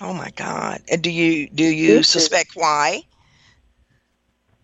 Oh 0.00 0.12
my 0.14 0.30
god. 0.30 0.82
Do 1.00 1.10
you 1.10 1.48
do 1.50 1.64
you 1.64 2.02
this 2.02 2.04
suspect 2.04 2.50
is, 2.54 2.54
why 2.54 3.02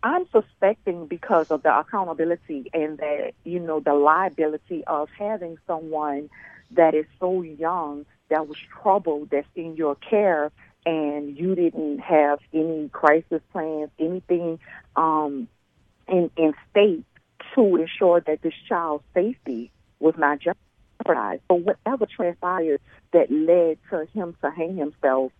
I'm 0.02 0.26
suspecting 0.30 1.06
because 1.06 1.50
of 1.50 1.62
the 1.62 1.76
accountability 1.76 2.70
and 2.72 2.98
that, 2.98 3.32
you 3.44 3.60
know, 3.60 3.80
the 3.80 3.94
liability 3.94 4.84
of 4.86 5.08
having 5.18 5.58
someone 5.66 6.30
that 6.72 6.94
is 6.94 7.06
so 7.18 7.42
young 7.42 8.06
that 8.28 8.46
was 8.46 8.58
troubled 8.82 9.30
that's 9.30 9.48
in 9.54 9.76
your 9.76 9.94
care 9.96 10.50
and 10.84 11.36
you 11.36 11.54
didn't 11.54 11.98
have 11.98 12.38
any 12.52 12.88
crisis 12.90 13.42
plans, 13.52 13.90
anything 13.98 14.60
um, 14.94 15.48
in, 16.06 16.30
in 16.36 16.54
state 16.70 17.04
to 17.54 17.76
ensure 17.76 18.20
that 18.20 18.42
this 18.42 18.54
child's 18.68 19.04
safety 19.14 19.72
was 19.98 20.14
not 20.16 20.38
jeopardized. 20.38 21.42
So 21.48 21.54
whatever 21.54 22.06
transpired 22.06 22.80
that 23.12 23.30
led 23.32 23.78
to 23.90 24.06
him 24.12 24.36
to 24.42 24.50
hang 24.50 24.76
himself 24.76 25.32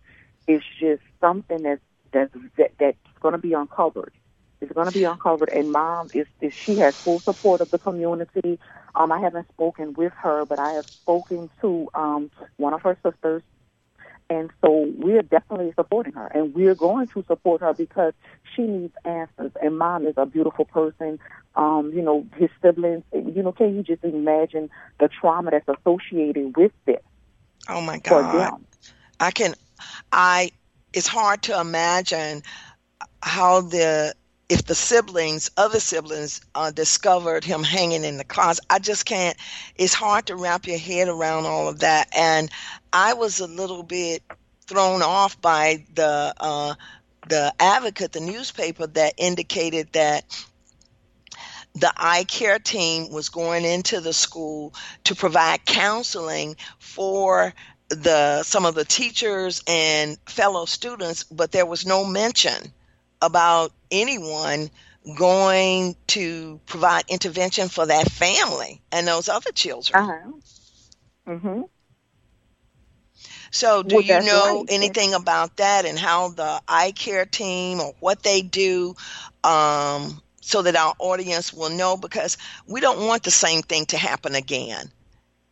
is 0.47 0.61
just 0.79 1.01
something 1.21 1.63
that's, 1.63 1.81
that's, 2.11 2.33
that, 2.57 2.71
that's 2.79 2.97
going 3.21 3.33
to 3.33 3.37
be 3.37 3.53
uncovered 3.53 4.11
is 4.61 4.69
going 4.73 4.87
to 4.87 4.91
be 4.91 5.03
uncovered. 5.03 5.49
And 5.49 5.71
mom 5.71 6.09
is, 6.13 6.27
is 6.41 6.53
she 6.65 6.77
has 6.77 6.93
full 7.03 7.21
support 7.25 7.61
of 7.61 7.71
the 7.71 7.77
community. 7.77 8.59
Um, 8.95 9.11
I 9.11 9.19
haven't 9.19 9.47
spoken 9.49 9.93
with 9.93 10.13
her, 10.21 10.45
but 10.45 10.59
I 10.59 10.73
have 10.73 10.85
spoken 11.03 11.49
to 11.61 11.89
um, 11.93 12.31
one 12.57 12.73
of 12.73 12.81
her 12.81 12.97
sisters. 13.03 13.43
And 14.29 14.49
so 14.59 14.91
we're 14.97 15.21
definitely 15.21 15.71
supporting 15.75 16.11
her, 16.13 16.27
and 16.27 16.53
we're 16.53 16.75
going 16.75 17.07
to 17.13 17.23
support 17.27 17.61
her 17.61 17.73
because 17.73 18.13
she 18.53 18.63
needs 18.63 18.93
answers. 19.05 19.51
And 19.61 19.77
mom 19.77 20.05
is 20.05 20.15
a 20.17 20.25
beautiful 20.25 20.65
person. 20.65 21.17
Um, 21.55 21.91
you 21.95 22.01
know, 22.01 22.25
his 22.35 22.49
siblings. 22.61 23.03
You 23.13 23.41
know, 23.41 23.53
can 23.53 23.73
you 23.73 23.83
just 23.83 24.03
imagine 24.03 24.69
the 24.99 25.07
trauma 25.07 25.51
that's 25.51 25.67
associated 25.79 26.57
with 26.57 26.73
this? 26.85 26.99
Oh 27.69 27.79
my 27.79 27.99
God! 27.99 28.51
I 29.17 29.31
can. 29.31 29.53
I. 30.11 30.51
It's 30.91 31.07
hard 31.07 31.43
to 31.43 31.57
imagine 31.59 32.43
how 33.21 33.61
the 33.61 34.13
if 34.49 34.65
the 34.65 34.75
siblings, 34.75 35.51
other 35.57 35.79
siblings, 35.79 36.41
uh, 36.55 36.71
discovered 36.71 37.43
him 37.43 37.63
hanging 37.63 38.03
in 38.03 38.17
the 38.17 38.23
closet. 38.23 38.65
I 38.69 38.79
just 38.79 39.05
can't. 39.05 39.37
It's 39.75 39.93
hard 39.93 40.27
to 40.27 40.35
wrap 40.35 40.67
your 40.67 40.77
head 40.77 41.09
around 41.09 41.45
all 41.45 41.67
of 41.67 41.79
that. 41.79 42.09
And 42.15 42.49
I 42.93 43.13
was 43.13 43.39
a 43.39 43.47
little 43.47 43.83
bit 43.83 44.23
thrown 44.65 45.01
off 45.01 45.39
by 45.41 45.85
the 45.93 46.33
uh, 46.39 46.75
the 47.27 47.53
Advocate, 47.59 48.13
the 48.13 48.21
newspaper, 48.21 48.87
that 48.87 49.15
indicated 49.17 49.89
that 49.93 50.23
the 51.75 51.91
i-CARE 51.97 52.59
team 52.59 53.11
was 53.11 53.29
going 53.29 53.65
into 53.65 53.99
the 53.99 54.13
school 54.13 54.73
to 55.03 55.13
provide 55.13 55.65
counseling 55.65 56.55
for 56.79 57.53
the 57.89 58.43
some 58.43 58.65
of 58.65 58.75
the 58.75 58.85
teachers 58.85 59.61
and 59.67 60.17
fellow 60.25 60.65
students, 60.65 61.23
but 61.23 61.51
there 61.51 61.65
was 61.65 61.85
no 61.85 62.05
mention 62.05 62.73
about 63.21 63.71
anyone 63.91 64.69
going 65.15 65.95
to 66.07 66.59
provide 66.65 67.05
intervention 67.07 67.69
for 67.69 67.85
that 67.85 68.11
family 68.11 68.81
and 68.91 69.07
those 69.07 69.29
other 69.29 69.51
children. 69.51 70.03
Uh-huh. 70.03 70.31
Mm-hmm. 71.27 71.61
So, 73.51 73.81
do 73.81 73.95
well, 73.95 74.03
you 74.03 74.21
know 74.21 74.59
right. 74.59 74.65
anything 74.69 75.13
about 75.13 75.57
that 75.57 75.85
and 75.85 75.97
how 75.97 76.29
the 76.29 76.61
i-CARE 76.67 77.25
team 77.25 77.79
or 77.79 77.93
what 77.99 78.21
they 78.21 78.41
do 78.41 78.95
um, 79.43 80.21
so 80.41 80.61
that 80.61 80.75
our 80.75 80.93
audience 80.99 81.53
will 81.53 81.69
know? 81.69 81.95
Because 81.97 82.37
we 82.67 82.81
don't 82.81 83.07
want 83.07 83.23
the 83.23 83.31
same 83.31 83.61
thing 83.61 83.85
to 83.87 83.97
happen 83.97 84.35
again 84.35 84.91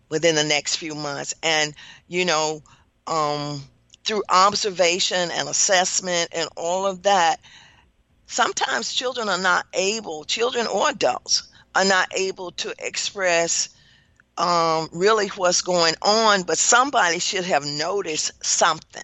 within 0.09 0.35
the 0.35 0.43
next 0.43 0.75
few 0.75 0.93
months. 0.93 1.33
And, 1.41 1.73
you 2.07 2.25
know, 2.25 2.61
um, 3.07 3.61
through 4.05 4.23
observation 4.29 5.31
and 5.31 5.49
assessment 5.49 6.29
and 6.31 6.47
all 6.55 6.85
of 6.85 7.03
that, 7.03 7.39
sometimes 8.27 8.93
children 8.93 9.27
are 9.29 9.39
not 9.39 9.65
able, 9.73 10.23
children 10.23 10.67
or 10.67 10.89
adults, 10.89 11.51
are 11.73 11.85
not 11.85 12.07
able 12.15 12.51
to 12.51 12.73
express 12.79 13.69
um, 14.37 14.89
really 14.93 15.27
what's 15.29 15.61
going 15.61 15.95
on, 16.01 16.43
but 16.43 16.57
somebody 16.57 17.19
should 17.19 17.45
have 17.45 17.65
noticed 17.65 18.31
something. 18.43 19.03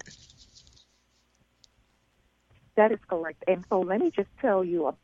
That 2.76 2.92
is 2.92 2.98
correct. 3.08 3.44
And 3.46 3.64
so 3.68 3.80
let 3.80 4.00
me 4.00 4.10
just 4.14 4.28
tell 4.40 4.64
you 4.64 4.94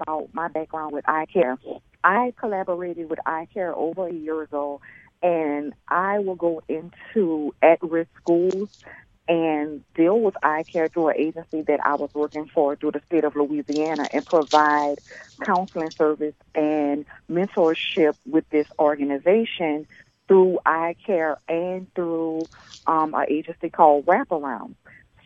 about 0.00 0.28
my 0.32 0.48
background 0.48 0.92
with 0.92 1.06
i-CARE. 1.08 1.58
I 2.04 2.32
collaborated 2.38 3.10
with 3.10 3.18
i-CARE 3.26 3.74
over 3.74 4.06
a 4.06 4.12
year 4.12 4.40
ago, 4.42 4.80
and 5.22 5.74
I 5.88 6.20
will 6.20 6.36
go 6.36 6.62
into 6.68 7.54
at 7.60 7.82
risk 7.82 8.10
schools 8.16 8.84
and 9.28 9.84
deal 9.94 10.18
with 10.18 10.34
i-CARE 10.42 10.88
through 10.88 11.08
an 11.08 11.16
agency 11.18 11.60
that 11.62 11.80
I 11.84 11.94
was 11.96 12.08
working 12.14 12.50
for 12.52 12.74
through 12.76 12.92
the 12.92 13.02
state 13.06 13.24
of 13.24 13.36
Louisiana 13.36 14.08
and 14.12 14.24
provide 14.24 14.96
counseling 15.44 15.92
service 15.98 16.34
and 16.54 17.04
mentorship 17.30 18.14
with 18.26 18.48
this 18.50 18.66
organization 18.78 19.86
through 20.28 20.58
i-CARE 20.64 21.38
and 21.46 21.92
through 21.94 22.48
um, 22.86 23.12
an 23.14 23.26
agency 23.28 23.68
called 23.68 24.06
Wraparound. 24.06 24.74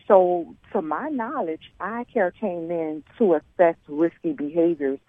So, 0.05 0.53
to 0.73 0.81
my 0.81 1.07
knowledge, 1.07 1.71
i-CARE 1.79 2.31
came 2.31 2.69
in 2.69 3.03
to 3.17 3.35
assess 3.35 3.75
risky 3.87 4.33
behaviors, 4.33 4.99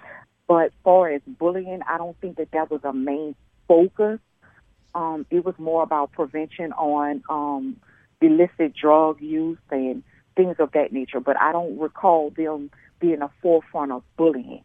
but 0.46 0.72
far 0.84 1.10
as 1.10 1.20
bullying, 1.26 1.80
I 1.88 1.98
don't 1.98 2.18
think 2.20 2.36
that 2.36 2.52
that 2.52 2.70
was 2.70 2.80
a 2.84 2.92
main 2.92 3.34
focus. 3.66 4.20
Um, 4.94 5.26
it 5.30 5.44
was 5.44 5.56
more 5.58 5.82
about 5.82 6.12
prevention 6.12 6.72
on 6.72 7.24
um, 7.28 7.76
illicit 8.24 8.74
drug 8.74 9.20
use 9.20 9.58
and 9.70 10.02
things 10.36 10.56
of 10.58 10.72
that 10.72 10.92
nature. 10.92 11.20
But 11.20 11.40
I 11.40 11.52
don't 11.52 11.78
recall 11.78 12.30
them 12.30 12.70
being 13.00 13.22
a 13.22 13.30
forefront 13.42 13.92
of 13.92 14.02
bullying. 14.16 14.64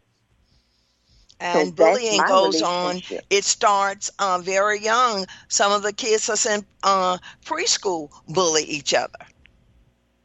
And 1.40 1.68
so 1.68 1.74
bullying 1.74 2.22
goes 2.22 2.60
on. 2.60 3.00
It 3.30 3.44
starts 3.44 4.10
uh, 4.18 4.40
very 4.42 4.80
young. 4.80 5.26
Some 5.48 5.72
of 5.72 5.82
the 5.82 5.92
kids 5.92 6.28
are 6.28 6.54
in 6.54 6.66
uh, 6.82 7.18
preschool 7.46 8.10
bully 8.28 8.64
each 8.64 8.92
other. 8.92 9.18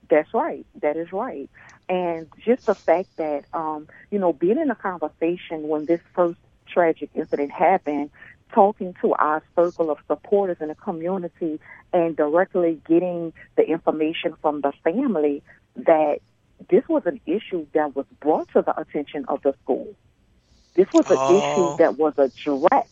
That's 0.10 0.34
right. 0.34 0.66
That 0.82 0.98
is 0.98 1.12
right. 1.12 1.50
And 1.88 2.28
just 2.44 2.66
the 2.66 2.76
fact 2.76 3.10
that, 3.18 3.46
um, 3.54 3.88
you 4.12 4.20
know, 4.20 4.34
being 4.34 4.60
in 4.60 4.70
a 4.70 4.76
conversation 4.76 5.68
when 5.68 5.86
this 5.86 6.02
first 6.14 6.40
tragic 6.68 7.10
incident 7.16 7.52
happened, 7.52 8.10
talking 8.54 8.96
to 9.02 9.14
our 9.14 9.44
circle 9.56 9.90
of 9.90 9.98
supporters 10.08 10.58
in 10.60 10.70
the 10.70 10.76
community 10.76 11.60
and 11.94 12.16
directly 12.16 12.80
getting 12.88 13.34
the 13.56 13.64
information 13.64 14.36
from 14.42 14.62
the 14.62 14.72
family 14.84 15.44
that 15.76 16.20
this 16.70 16.88
was 16.88 17.04
an 17.06 17.20
issue 17.26 17.66
that 17.74 17.96
was 17.96 18.06
brought 18.20 18.50
to 18.54 18.62
the 18.62 18.80
attention 18.80 19.26
of 19.28 19.42
the 19.44 19.54
school. 19.64 19.94
This 20.74 20.88
was 20.94 21.10
an 21.10 21.18
oh. 21.20 21.38
issue 21.38 21.84
that 21.84 21.98
was 21.98 22.14
addressed. 22.18 22.92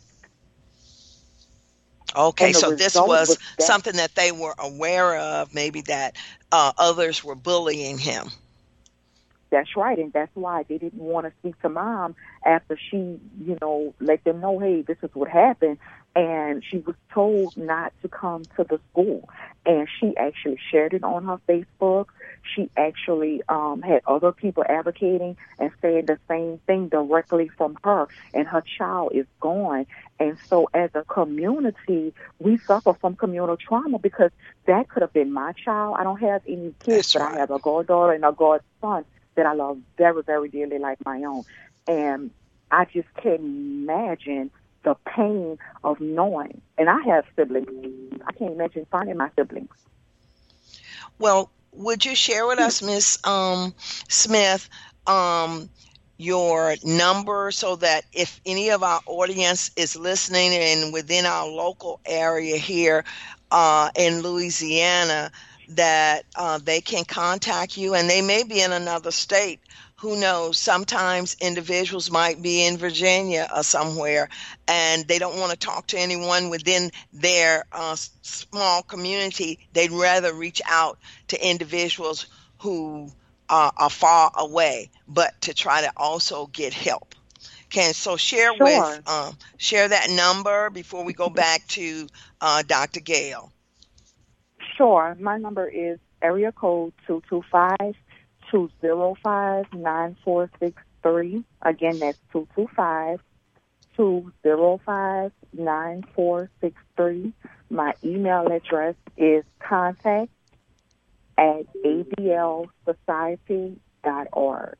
Okay, 2.15 2.53
so 2.53 2.75
this 2.75 2.95
was 2.95 3.07
was 3.07 3.37
that- 3.57 3.63
something 3.63 3.95
that 3.95 4.13
they 4.15 4.31
were 4.31 4.53
aware 4.59 5.17
of, 5.17 5.53
maybe 5.53 5.81
that 5.81 6.15
uh, 6.51 6.71
others 6.77 7.23
were 7.23 7.35
bullying 7.35 7.97
him. 7.97 8.27
That's 9.53 9.77
right, 9.77 9.99
and 9.99 10.11
that's 10.11 10.35
why 10.35 10.63
they 10.63 10.79
didn't 10.79 10.99
want 10.99 11.27
to 11.27 11.33
speak 11.39 11.61
to 11.61 11.69
mom 11.69 12.15
after 12.43 12.75
she, 12.89 12.97
you 12.97 13.55
know, 13.61 13.93
let 13.99 14.23
them 14.23 14.41
know, 14.41 14.57
hey, 14.57 14.81
this 14.81 14.97
is 15.03 15.11
what 15.13 15.29
happened. 15.29 15.77
And 16.15 16.63
she 16.67 16.79
was 16.79 16.95
told 17.13 17.55
not 17.55 17.93
to 18.01 18.07
come 18.07 18.47
to 18.57 18.63
the 18.63 18.79
school. 18.91 19.29
And 19.63 19.87
she 19.99 20.17
actually 20.17 20.57
shared 20.71 20.95
it 20.95 21.03
on 21.03 21.25
her 21.25 21.39
Facebook. 21.47 22.07
She 22.55 22.71
actually 22.75 23.43
um, 23.47 23.83
had 23.83 24.01
other 24.07 24.31
people 24.31 24.63
advocating 24.67 25.37
and 25.59 25.69
saying 25.83 26.07
the 26.07 26.17
same 26.27 26.57
thing 26.65 26.87
directly 26.87 27.47
from 27.55 27.77
her. 27.83 28.07
And 28.33 28.47
her 28.47 28.63
child 28.77 29.11
is 29.13 29.27
gone. 29.39 29.85
And 30.19 30.37
so, 30.49 30.67
as 30.73 30.89
a 30.95 31.03
community, 31.03 32.15
we 32.39 32.57
suffer 32.57 32.93
from 32.93 33.15
communal 33.15 33.57
trauma 33.57 33.99
because 33.99 34.31
that 34.65 34.89
could 34.89 35.01
have 35.03 35.13
been 35.13 35.31
my 35.31 35.51
child. 35.53 35.97
I 35.99 36.03
don't 36.03 36.21
have 36.21 36.41
any 36.47 36.73
kids, 36.83 37.13
That's 37.13 37.13
but 37.13 37.21
right. 37.21 37.35
I 37.35 37.39
have 37.39 37.51
a 37.51 37.59
goddaughter 37.59 38.13
and 38.13 38.25
a 38.25 38.31
godson 38.31 39.05
that 39.35 39.45
I 39.45 39.53
love 39.53 39.79
very, 39.97 40.23
very 40.23 40.49
dearly, 40.49 40.79
like 40.79 41.03
my 41.05 41.23
own. 41.23 41.43
And 41.87 42.31
I 42.71 42.85
just 42.85 43.07
can't 43.15 43.39
imagine 43.39 44.51
the 44.83 44.95
pain 45.05 45.57
of 45.83 45.99
knowing. 45.99 46.61
And 46.77 46.89
I 46.89 47.01
have 47.07 47.25
siblings. 47.35 48.21
I 48.25 48.31
can't 48.33 48.53
imagine 48.53 48.85
finding 48.91 49.17
my 49.17 49.29
siblings. 49.35 49.69
Well, 51.19 51.51
would 51.71 52.05
you 52.05 52.15
share 52.15 52.45
with 52.47 52.59
us, 52.59 52.81
Miss 52.81 53.17
um, 53.25 53.73
Smith, 54.07 54.69
um, 55.07 55.69
your 56.17 56.75
number 56.83 57.51
so 57.51 57.75
that 57.77 58.05
if 58.13 58.39
any 58.45 58.69
of 58.69 58.83
our 58.83 59.01
audience 59.05 59.71
is 59.75 59.95
listening 59.95 60.53
and 60.53 60.93
within 60.93 61.25
our 61.25 61.47
local 61.47 61.99
area 62.05 62.57
here 62.57 63.03
uh, 63.51 63.89
in 63.95 64.21
Louisiana, 64.21 65.31
that 65.69 66.25
uh, 66.35 66.59
they 66.59 66.81
can 66.81 67.05
contact 67.05 67.77
you, 67.77 67.95
and 67.95 68.09
they 68.09 68.21
may 68.21 68.43
be 68.43 68.61
in 68.61 68.71
another 68.71 69.11
state. 69.11 69.59
Who 69.97 70.19
knows? 70.19 70.57
Sometimes 70.57 71.37
individuals 71.39 72.11
might 72.11 72.41
be 72.41 72.65
in 72.65 72.77
Virginia 72.77 73.47
or 73.55 73.63
somewhere, 73.63 74.29
and 74.67 75.07
they 75.07 75.19
don't 75.19 75.39
want 75.39 75.51
to 75.51 75.57
talk 75.57 75.87
to 75.87 75.97
anyone 75.99 76.49
within 76.49 76.91
their 77.13 77.65
uh, 77.71 77.95
small 78.21 78.83
community. 78.83 79.59
They'd 79.73 79.91
rather 79.91 80.33
reach 80.33 80.61
out 80.67 80.99
to 81.29 81.49
individuals 81.49 82.27
who 82.59 83.11
uh, 83.49 83.71
are 83.77 83.89
far 83.89 84.31
away, 84.35 84.91
but 85.07 85.39
to 85.41 85.53
try 85.53 85.81
to 85.83 85.91
also 85.95 86.47
get 86.47 86.73
help. 86.73 87.15
Can 87.69 87.93
so 87.93 88.17
share 88.17 88.53
Sure. 88.57 88.65
with 88.65 89.01
um, 89.07 89.37
share 89.57 89.87
that 89.87 90.09
number 90.11 90.69
before 90.71 91.05
we 91.05 91.13
go 91.13 91.29
back 91.29 91.65
to 91.69 92.07
uh, 92.41 92.63
Dr. 92.63 92.99
Gayle. 93.01 93.52
Sure. 94.75 95.15
My 95.19 95.37
number 95.37 95.67
is 95.67 95.99
area 96.21 96.51
code 96.51 96.93
225 97.07 97.95
205 98.51 99.65
9463. 99.73 101.43
Again, 101.61 101.99
that's 101.99 102.17
225 102.31 103.21
205 103.95 105.31
9463. 105.53 107.33
My 107.69 107.93
email 108.03 108.51
address 108.51 108.95
is 109.17 109.45
contact 109.59 110.31
at 111.37 111.67
ablsociety.org. 111.85 114.77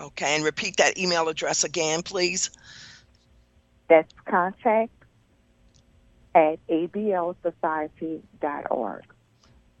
Okay, 0.00 0.34
and 0.34 0.44
repeat 0.44 0.78
that 0.78 0.98
email 0.98 1.28
address 1.28 1.62
again, 1.62 2.02
please. 2.02 2.50
That's 3.88 4.12
contact 4.24 5.03
at 6.34 6.58
ablsociety.org. 6.68 9.04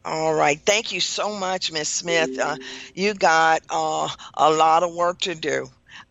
All 0.04 0.34
right. 0.34 0.60
Thank 0.60 0.92
you 0.92 1.00
so 1.00 1.34
much, 1.34 1.72
Miss 1.72 1.88
Smith. 1.88 2.38
Uh, 2.38 2.56
you 2.94 3.14
got 3.14 3.62
uh, 3.70 4.08
a 4.34 4.50
lot 4.50 4.82
of 4.82 4.94
work 4.94 5.20
to 5.20 5.34
do. 5.34 5.68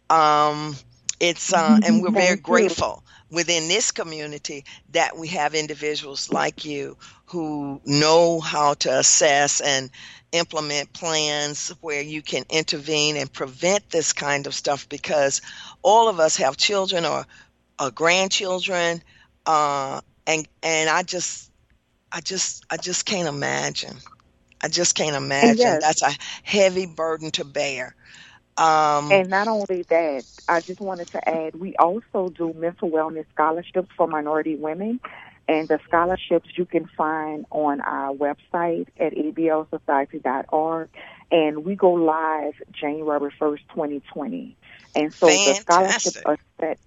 Um, 0.10 0.76
it's 1.20 1.54
uh, 1.54 1.78
and 1.84 2.02
we're 2.02 2.12
very 2.12 2.38
grateful 2.38 3.04
within 3.30 3.68
this 3.68 3.92
community 3.92 4.66
that 4.92 5.18
we 5.18 5.28
have 5.28 5.56
individuals 5.56 6.32
like 6.32 6.66
you 6.66 6.98
who 7.26 7.82
know 7.86 8.40
how 8.40 8.74
to 8.76 9.00
assess 9.00 9.62
and 9.62 9.90
implement 10.32 10.92
plans 10.94 11.70
where 11.82 12.02
you 12.02 12.22
can 12.22 12.44
intervene 12.50 13.18
and 13.18 13.32
prevent 13.32 13.90
this 13.90 14.14
kind 14.14 14.48
of 14.48 14.54
stuff 14.54 14.90
because 14.90 15.42
all 15.82 16.10
of 16.10 16.20
us 16.20 16.38
have 16.38 16.58
children 16.58 17.06
or, 17.06 17.26
or 17.80 17.92
grandchildren 17.92 19.02
uh, 19.46 20.02
and 20.28 20.48
and 20.64 20.90
I 20.90 21.04
just 21.04 21.52
I 22.12 22.22
just 22.22 22.64
I 22.70 22.78
just 22.78 23.06
can't 23.06 23.28
imagine. 23.28 23.98
I 24.62 24.68
just 24.70 24.96
can't 24.96 25.16
imagine. 25.16 25.78
yes. 25.78 25.82
That's 25.82 26.02
a 26.02 26.12
heavy 26.44 26.86
burden 26.86 27.32
to 27.32 27.46
bear. 27.46 27.96
Um, 28.58 29.24
And 29.24 29.30
not 29.30 29.48
only 29.48 29.86
that, 29.90 30.24
I 30.48 30.62
just 30.62 30.80
wanted 30.82 31.12
to 31.12 31.30
add, 31.30 31.56
we 31.56 31.76
also 31.78 32.30
do 32.30 32.54
mental 32.54 32.90
wellness 32.90 33.26
scholarships 33.34 33.90
for 33.98 34.08
minority 34.08 34.56
women. 34.56 35.00
And 35.48 35.68
the 35.68 35.80
scholarships 35.88 36.50
you 36.58 36.66
can 36.66 36.88
find 36.98 37.46
on 37.52 37.82
our 37.82 38.14
website 38.14 38.88
at 39.00 39.14
ablsociety.org. 39.14 40.90
And 41.32 41.66
we 41.66 41.76
go 41.76 41.92
live 41.94 42.54
January 42.72 43.32
1st, 43.40 44.02
2020. 44.02 44.58
And 44.96 45.14
so 45.20 45.40
the 45.44 45.56
scholarships 45.62 46.18
Fantastic. 46.18 46.26
are 46.26 46.38
set, 46.60 46.80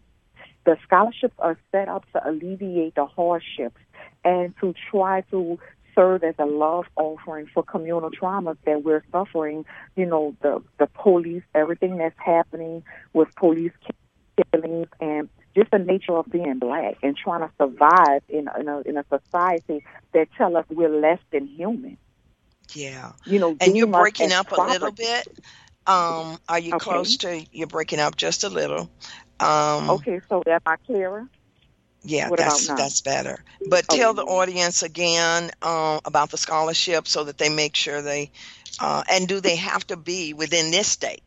the 0.67 0.77
scholarships 0.85 1.35
are 1.39 1.59
set 1.73 1.89
up 1.89 2.05
to 2.13 2.29
alleviate 2.29 2.97
the 2.97 3.07
hardships 3.07 3.81
and 4.25 4.55
to 4.61 4.75
try 4.91 5.23
to 5.33 5.59
serve 5.95 6.25
as 6.25 6.35
a 6.39 6.47
love 6.47 6.87
offering 6.97 7.49
for 7.55 7.63
communal 7.65 8.11
traumas 8.11 8.59
that 8.67 8.85
we're 8.85 9.05
suffering. 9.13 9.65
You 9.97 10.07
know, 10.07 10.37
the 10.43 10.63
the 10.79 10.89
police, 10.89 11.45
everything 11.55 11.99
that's 11.99 12.19
happening 12.19 12.85
with 13.15 13.35
police 13.37 13.73
killings, 14.53 14.89
and 15.01 15.31
just 15.57 15.71
the 15.71 15.79
nature 15.79 16.13
of 16.17 16.27
being 16.31 16.59
black 16.59 16.97
and 17.03 17.17
trying 17.17 17.41
to 17.41 17.51
survive 17.59 18.23
in 18.29 18.49
in 18.61 18.69
a, 18.69 18.81
in 18.83 18.99
a 18.99 19.05
society 19.11 19.85
that 20.15 20.29
tell 20.37 20.57
us 20.57 20.67
we're 20.71 20.91
less 21.01 21.21
than 21.33 21.47
human. 21.47 21.99
yeah. 22.75 23.13
You 23.25 23.39
know, 23.41 23.57
And 23.61 23.77
you're 23.77 23.87
breaking 23.87 24.33
up 24.33 24.53
a 24.53 24.61
little 24.61 24.93
bit. 24.93 25.29
Um, 25.87 26.39
are 26.49 26.59
you 26.59 26.75
Okay. 26.75 26.85
close 26.85 27.19
to? 27.19 27.45
You're 27.53 27.69
breaking 27.69 28.01
up 28.01 28.17
just 28.17 28.45
a 28.45 28.49
little. 28.49 28.91
Um, 29.41 29.91
Okay, 29.91 30.21
so 30.29 30.43
am 30.47 30.61
I 30.67 30.77
clearer? 30.87 31.27
Yeah, 32.05 32.31
What 32.31 32.39
that's 32.39 32.69
that's 32.75 33.03
better. 33.03 33.45
But 33.67 33.89
Okay. 33.91 33.99
tell 33.99 34.15
the 34.15 34.25
audience 34.25 34.83
again 34.83 35.51
um, 35.63 36.01
about 36.05 36.31
the 36.31 36.39
scholarship 36.39 37.07
so 37.09 37.25
that 37.25 37.39
they 37.39 37.51
make 37.51 37.77
sure 37.77 38.03
they. 38.03 38.31
Uh, 38.81 39.03
and 39.11 39.29
do 39.29 39.41
they 39.41 39.57
have 39.57 39.87
to 39.89 39.97
be 39.97 40.33
within 40.35 40.71
this 40.71 40.89
state 40.89 41.23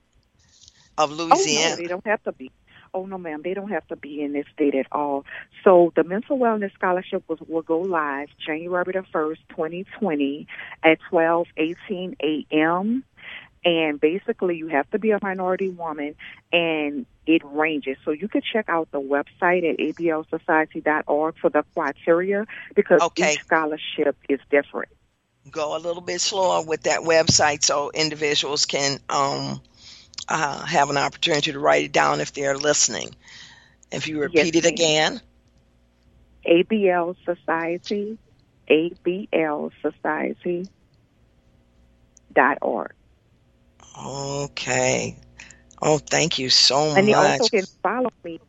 of 0.97 1.11
Oh 1.31 1.45
no, 1.49 1.71
Louisiana? 1.71 1.77
they 1.77 1.87
don't 1.87 2.05
have 2.07 2.23
to 2.23 2.31
be. 2.31 2.51
Oh 2.93 3.05
no, 3.05 3.17
ma'am, 3.17 3.41
they 3.43 3.53
don't 3.53 3.69
have 3.69 3.87
to 3.87 3.95
be 3.95 4.21
in 4.23 4.33
this 4.33 4.45
state 4.53 4.75
at 4.75 4.87
all. 4.91 5.25
So 5.63 5.91
the 5.95 6.03
mental 6.03 6.39
wellness 6.39 6.73
scholarship 6.73 7.23
was 7.27 7.39
will 7.47 7.61
go 7.61 7.79
live 7.81 8.29
January 8.45 8.93
the 8.93 9.03
first, 9.11 9.41
twenty 9.49 9.85
twenty, 9.99 10.47
at 10.83 10.97
twelve 11.09 11.47
eighteen 11.57 12.15
a.m. 12.23 13.03
And 13.65 13.99
basically, 13.99 14.57
you 14.57 14.67
have 14.67 14.89
to 14.91 14.99
be 14.99 15.11
a 15.11 15.19
minority 15.21 15.69
woman, 15.69 16.15
and 16.51 17.05
it 17.25 17.41
ranges. 17.45 17.97
So 18.05 18.11
you 18.11 18.27
could 18.27 18.43
check 18.43 18.65
out 18.69 18.89
the 18.91 19.01
website 19.01 19.69
at 19.69 19.77
ablsociety.org 19.79 21.35
for 21.39 21.49
the 21.49 21.63
criteria 21.75 22.45
because 22.75 23.01
Okay. 23.01 23.35
each 23.35 23.39
scholarship 23.45 24.17
is 24.29 24.39
different. 24.49 24.89
Go 25.51 25.75
a 25.75 25.79
little 25.79 26.01
bit 26.01 26.21
slower 26.21 26.61
with 26.63 26.83
that 26.83 27.01
website 27.01 27.63
so 27.63 27.91
individuals 27.91 28.65
can 28.65 28.99
um, 29.09 29.61
uh, 30.27 30.65
have 30.65 30.89
an 30.89 30.97
opportunity 30.97 31.51
to 31.51 31.59
write 31.59 31.85
it 31.85 31.91
down 31.91 32.19
if 32.21 32.33
they're 32.33 32.57
listening. 32.57 33.15
If 33.91 34.07
you 34.07 34.19
Yes, 34.21 34.49
repeat 34.49 34.55
it 34.55 34.65
again, 34.65 35.21
ABL 36.45 37.15
Society, 37.25 38.17
ABL 38.69 39.71
Society 39.81 40.69
dot 42.33 42.57
org. 42.61 42.93
Okay. 43.97 45.15
Oh, 45.81 45.97
thank 45.97 46.39
you 46.39 46.49
so 46.49 46.89
much. 46.89 46.97
And 46.97 47.07
they 47.07 47.13
also 47.13 47.47
can 47.47 47.65
follow 47.81 48.11
me. 48.23 48.39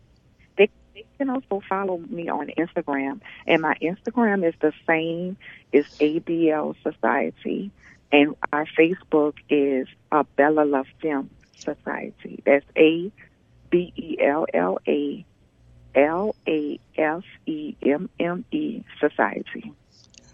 They, 0.57 0.69
they 0.95 1.05
can 1.19 1.31
also 1.31 1.63
follow 1.69 1.99
me 1.99 2.29
on 2.29 2.49
Instagram. 2.59 3.21
And 3.47 3.63
my 3.63 3.75
Instagram 3.81 4.47
is 4.47 4.55
the 4.61 4.73
same 4.87 5.37
as 5.73 5.85
ABL 6.01 6.75
Society. 6.83 7.71
And 8.13 8.35
our 8.53 8.67
Facebook 8.79 9.35
is 9.49 9.87
uh, 10.11 10.25
Bella 10.37 10.65
La 10.65 10.83
Femme 11.01 11.31
Society. 11.57 12.43
That's 12.45 12.67
A 12.77 13.13
B 13.71 13.93
E 13.97 14.17
L 14.21 14.47
L 14.53 14.79
A 14.87 15.25
L 15.95 16.35
A 16.49 16.79
F 16.97 17.25
E 17.47 17.77
M 17.83 18.09
M 18.19 18.45
E 18.51 18.83
Society. 19.01 19.73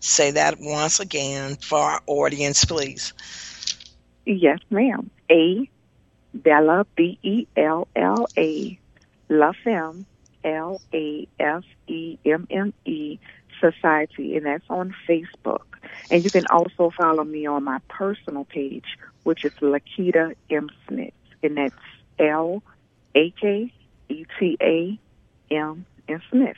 Say 0.00 0.32
that 0.32 0.58
once 0.60 1.00
again 1.00 1.56
for 1.56 1.78
our 1.78 2.00
audience, 2.06 2.64
please. 2.64 3.12
Yes, 4.26 4.58
ma'am. 4.70 5.10
A 5.30 5.70
Bella 6.34 6.84
B 6.96 7.18
E 7.22 7.46
L 7.56 7.88
L 7.96 8.28
A 8.36 8.78
La 9.28 9.52
Femme 9.64 10.04
L 10.44 10.80
A 10.92 11.28
F 11.38 11.64
E 11.86 12.18
M 12.24 12.46
M 12.50 12.74
E 12.84 13.18
Society, 13.60 14.36
and 14.36 14.44
that's 14.44 14.64
on 14.68 14.94
Facebook. 15.08 15.62
And 16.10 16.24
you 16.24 16.30
can 16.30 16.46
also 16.48 16.90
follow 16.90 17.24
me 17.24 17.46
on 17.46 17.64
my 17.64 17.78
personal 17.88 18.44
page, 18.44 18.98
which 19.22 19.44
is 19.44 19.52
Laketa 19.60 20.34
M. 20.50 20.68
Smith, 20.88 21.14
and 21.42 21.56
that's 21.56 21.74
L 22.18 22.62
A 23.14 23.30
K 23.30 23.72
E 24.08 24.24
T 24.38 24.58
A 24.60 24.98
M 25.50 25.86
and 26.08 26.20
Smith. 26.30 26.56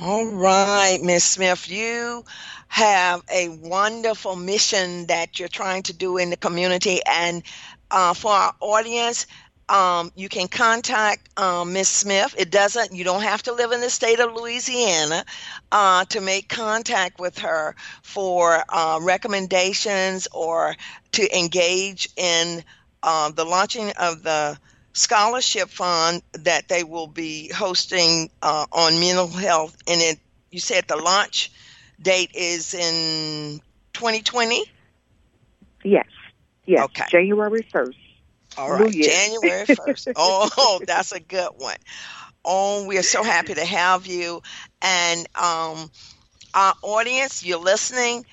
All 0.00 0.26
right, 0.26 1.00
Miss 1.02 1.24
Smith, 1.24 1.68
you 1.68 2.24
have 2.68 3.22
a 3.32 3.48
wonderful 3.48 4.36
mission 4.36 5.06
that 5.06 5.40
you're 5.40 5.48
trying 5.48 5.82
to 5.84 5.92
do 5.92 6.18
in 6.18 6.30
the 6.30 6.36
community. 6.36 7.00
And 7.04 7.42
uh, 7.90 8.14
for 8.14 8.30
our 8.30 8.54
audience, 8.60 9.26
um, 9.68 10.12
you 10.14 10.28
can 10.28 10.48
contact 10.48 11.36
um, 11.38 11.72
Miss 11.72 11.88
Smith. 11.88 12.34
It 12.38 12.50
doesn't. 12.50 12.92
You 12.94 13.04
don't 13.04 13.22
have 13.22 13.42
to 13.44 13.52
live 13.54 13.72
in 13.72 13.80
the 13.80 13.90
state 13.90 14.20
of 14.20 14.34
Louisiana 14.34 15.24
uh, 15.72 16.04
to 16.06 16.20
make 16.20 16.48
contact 16.48 17.18
with 17.18 17.38
her 17.38 17.74
for 18.02 18.62
uh, 18.68 19.00
recommendations 19.02 20.28
or 20.32 20.76
to 21.12 21.36
engage 21.38 22.08
in 22.16 22.62
uh, 23.02 23.32
the 23.32 23.44
launching 23.44 23.90
of 23.98 24.22
the 24.22 24.58
scholarship 24.98 25.68
fund 25.70 26.22
that 26.32 26.68
they 26.68 26.84
will 26.84 27.06
be 27.06 27.50
hosting 27.52 28.30
uh, 28.42 28.66
on 28.72 29.00
mental 29.00 29.28
health. 29.28 29.76
And 29.86 30.00
it, 30.00 30.18
you 30.50 30.60
said 30.60 30.86
the 30.88 30.96
launch 30.96 31.50
date 32.00 32.32
is 32.34 32.74
in 32.74 33.60
2020. 33.94 34.64
Yes. 35.84 36.06
Yes. 36.66 36.84
Okay. 36.84 37.04
January 37.10 37.66
first. 37.72 37.98
All 38.56 38.70
right, 38.72 38.90
January 38.90 39.66
1st. 39.66 40.12
oh, 40.16 40.80
that's 40.84 41.12
a 41.12 41.20
good 41.20 41.50
one. 41.58 41.76
Oh, 42.44 42.86
we 42.86 42.98
are 42.98 43.02
so 43.02 43.22
happy 43.22 43.54
to 43.54 43.64
have 43.64 44.06
you. 44.06 44.42
And 44.82 45.20
um, 45.36 45.90
our 46.54 46.74
audience, 46.82 47.44
you're 47.44 47.60
listening 47.60 48.24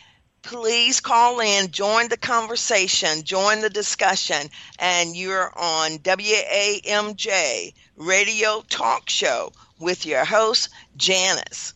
please 0.46 1.00
call 1.00 1.40
in, 1.40 1.72
join 1.72 2.08
the 2.08 2.18
conversation, 2.18 3.24
join 3.24 3.62
the 3.62 3.70
discussion, 3.70 4.48
and 4.78 5.16
you're 5.16 5.52
on 5.58 5.98
WAMJ 5.98 7.74
Radio 7.98 8.62
Talk 8.70 9.10
Show 9.10 9.52
with 9.80 10.06
your 10.06 10.24
host, 10.24 10.70
Janice. 10.98 11.74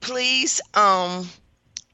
Please, 0.00 0.60
um, 0.74 1.26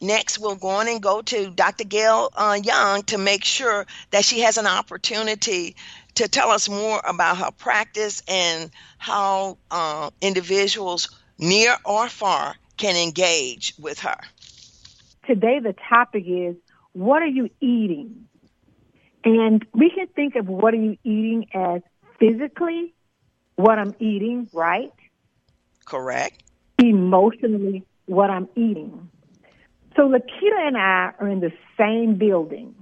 next 0.01 0.41
we'll 0.41 0.57
go 0.57 0.69
on 0.69 0.89
and 0.89 1.01
go 1.01 1.23
to 1.23 1.51
Dr. 1.51 1.85
Gayle 1.85 2.31
uh, 2.35 2.59
Young 2.61 3.03
to 3.05 3.19
make 3.19 3.45
sure 3.45 3.87
that 4.11 4.25
she 4.25 4.41
has 4.41 4.59
an 4.59 4.67
opportunity 4.67 5.77
to 6.17 6.27
tell 6.27 6.51
us 6.51 6.69
more 6.69 7.01
about 7.07 7.39
her 7.39 7.53
practice 7.53 8.21
and 8.27 8.69
how 8.99 9.59
uh, 9.71 10.11
individuals 10.21 11.09
near 11.39 11.77
or 11.85 12.09
far 12.09 12.57
can 12.77 12.97
engage 12.97 13.75
with 13.79 14.01
her 14.01 14.19
today 15.29 15.61
the 15.61 15.75
topic 15.89 16.25
is 16.27 16.57
what 16.93 17.23
are 17.23 17.27
you 17.27 17.51
eating? 17.61 18.27
And 19.25 19.65
we 19.75 19.91
can 19.91 20.07
think 20.09 20.35
of 20.37 20.49
what 20.49 20.75
are 20.75 20.79
you 20.79 20.97
eating 21.05 21.47
as 21.55 21.83
physically, 22.19 22.95
what 23.57 23.79
I'm 23.79 23.95
eating, 24.01 24.49
right? 24.53 24.93
Correct. 25.85 26.43
Emotionally, 26.79 27.85
what 28.07 28.31
I'm 28.31 28.49
eating. 28.57 29.11
So 29.97 30.09
Laketa 30.09 30.67
and 30.67 30.77
I 30.77 31.13
are 31.19 31.29
in 31.29 31.41
the 31.41 31.53
same 31.77 32.17
building. 32.17 32.75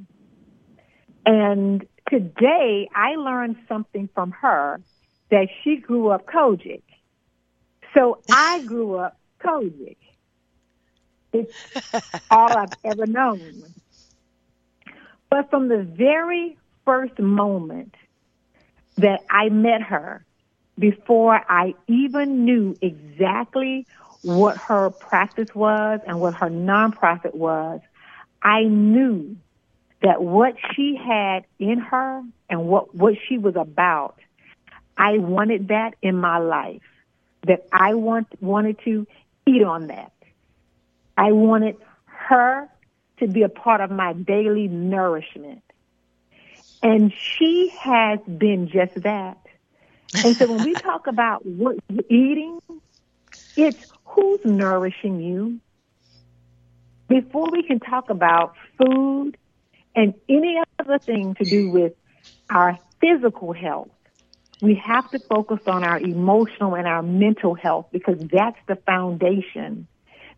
And 1.25 1.85
today 2.09 2.89
I 2.95 3.17
learned 3.17 3.57
something 3.69 4.09
from 4.15 4.31
her 4.33 4.81
that 5.31 5.49
she 5.63 5.77
grew 5.77 6.09
up 6.09 6.27
COGIC. 6.27 6.83
So 7.95 8.21
I 8.31 8.63
grew 8.65 8.97
up 8.97 9.19
COGIC. 9.43 9.97
It's 11.41 12.23
all 12.31 12.57
I've 12.57 12.73
ever 12.85 13.07
known. 13.07 13.65
But 15.31 15.51
from 15.51 15.69
the 15.69 15.83
very 15.83 16.57
first 16.85 17.19
moment 17.19 17.95
that 18.97 19.25
I 19.29 19.49
met 19.49 19.83
her, 19.83 20.25
before 20.79 21.41
I 21.49 21.75
even 21.87 22.45
knew 22.45 22.77
exactly 22.81 23.87
what 24.23 24.57
her 24.57 24.91
practice 24.91 25.55
was 25.55 26.01
and 26.07 26.21
what 26.21 26.35
her 26.35 26.49
nonprofit 26.49 27.35
was, 27.35 27.81
I 28.43 28.65
knew 28.65 29.37
that 30.03 30.23
what 30.23 30.57
she 30.75 30.97
had 30.97 31.45
in 31.59 31.79
her 31.79 32.23
and 32.49 32.67
what, 32.67 32.95
what 32.95 33.15
she 33.27 33.39
was 33.39 33.57
about, 33.57 34.19
I 34.97 35.19
wanted 35.19 35.69
that 35.69 35.95
in 36.03 36.17
my 36.17 36.39
life. 36.39 36.83
That 37.47 37.67
I 37.73 37.95
want, 37.95 38.27
wanted 38.43 38.79
to 38.85 39.07
eat 39.47 39.63
on 39.63 39.87
that. 39.87 40.13
I 41.17 41.33
wanted 41.33 41.77
her 42.05 42.69
to 43.19 43.27
be 43.27 43.43
a 43.43 43.49
part 43.49 43.81
of 43.81 43.91
my 43.91 44.13
daily 44.13 44.69
nourishment. 44.69 45.63
And 46.83 47.13
she 47.13 47.73
has 47.81 48.21
been 48.21 48.69
just 48.69 49.03
that. 49.03 49.39
And 50.25 50.37
so 50.37 50.53
when 50.53 50.65
we 50.65 50.75
talk 50.83 51.07
about 51.07 51.45
what 51.47 51.77
you're 51.89 52.05
eating, 52.11 52.61
it's 53.57 53.79
who's 54.05 54.41
nourishing 54.45 55.21
you. 55.21 55.61
Before 57.09 57.51
we 57.51 57.63
can 57.63 57.81
talk 57.81 58.11
about 58.11 58.55
food 58.79 59.37
and 59.95 60.15
any 60.29 60.61
other 60.79 60.99
thing 60.99 61.35
to 61.37 61.45
do 61.45 61.71
with 61.71 61.93
our 62.51 62.79
physical 63.01 63.53
health, 63.53 63.89
we 64.61 64.75
have 64.85 65.11
to 65.13 65.19
focus 65.21 65.61
on 65.67 65.85
our 65.85 65.99
emotional 65.99 66.75
and 66.75 66.87
our 66.87 67.03
mental 67.03 67.55
health 67.55 67.87
because 67.93 68.19
that's 68.19 68.59
the 68.67 68.77
foundation 68.77 69.87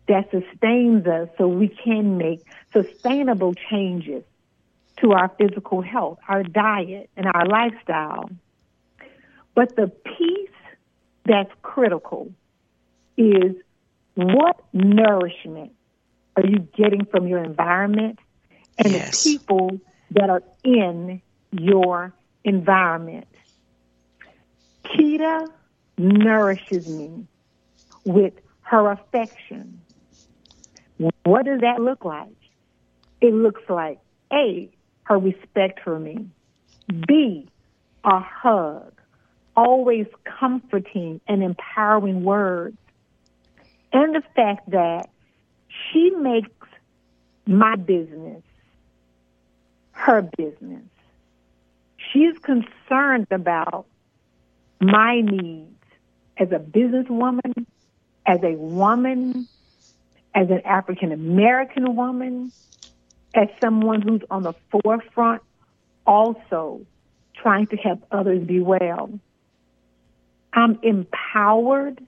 that 0.09 0.29
sustains 0.31 1.05
us 1.05 1.29
so 1.37 1.47
we 1.47 1.67
can 1.67 2.17
make 2.17 2.41
sustainable 2.73 3.53
changes 3.53 4.23
to 4.97 5.13
our 5.13 5.29
physical 5.37 5.81
health, 5.81 6.17
our 6.27 6.43
diet, 6.43 7.09
and 7.15 7.27
our 7.27 7.45
lifestyle. 7.45 8.29
But 9.55 9.75
the 9.75 9.87
piece 9.87 10.49
that's 11.25 11.51
critical 11.61 12.33
is 13.17 13.55
what 14.15 14.59
nourishment 14.73 15.73
are 16.35 16.45
you 16.45 16.67
getting 16.75 17.05
from 17.05 17.27
your 17.27 17.43
environment 17.43 18.19
and 18.77 18.91
yes. 18.91 19.23
the 19.23 19.37
people 19.37 19.79
that 20.11 20.29
are 20.29 20.43
in 20.63 21.21
your 21.51 22.13
environment. 22.43 23.27
Kita 24.85 25.47
nourishes 25.97 26.87
me 26.87 27.27
with 28.05 28.33
her 28.61 28.91
affection, 28.91 29.81
what 31.23 31.45
does 31.45 31.61
that 31.61 31.81
look 31.81 32.05
like? 32.05 32.35
It 33.21 33.33
looks 33.33 33.61
like 33.69 33.99
A, 34.31 34.69
her 35.03 35.17
respect 35.17 35.81
for 35.83 35.99
me. 35.99 36.29
B, 37.07 37.47
a 38.03 38.19
hug, 38.19 38.93
always 39.55 40.07
comforting 40.23 41.21
and 41.27 41.43
empowering 41.43 42.23
words. 42.23 42.77
And 43.91 44.15
the 44.15 44.23
fact 44.35 44.69
that 44.71 45.09
she 45.91 46.11
makes 46.11 46.49
my 47.45 47.75
business 47.75 48.43
her 49.99 50.21
business. 50.21 50.83
She's 52.11 52.37
concerned 52.39 53.27
about 53.31 53.85
my 54.79 55.21
needs 55.21 55.83
as 56.37 56.51
a 56.51 56.59
businesswoman, 56.59 57.65
as 58.25 58.39
a 58.41 58.53
woman, 58.53 59.47
as 60.33 60.49
an 60.49 60.61
African 60.65 61.11
American 61.11 61.95
woman, 61.95 62.51
as 63.33 63.47
someone 63.61 64.01
who's 64.01 64.21
on 64.29 64.43
the 64.43 64.53
forefront, 64.71 65.41
also 66.05 66.81
trying 67.35 67.67
to 67.67 67.77
help 67.77 68.03
others 68.11 68.43
be 68.45 68.59
well. 68.59 69.09
I'm 70.53 70.79
empowered 70.81 72.01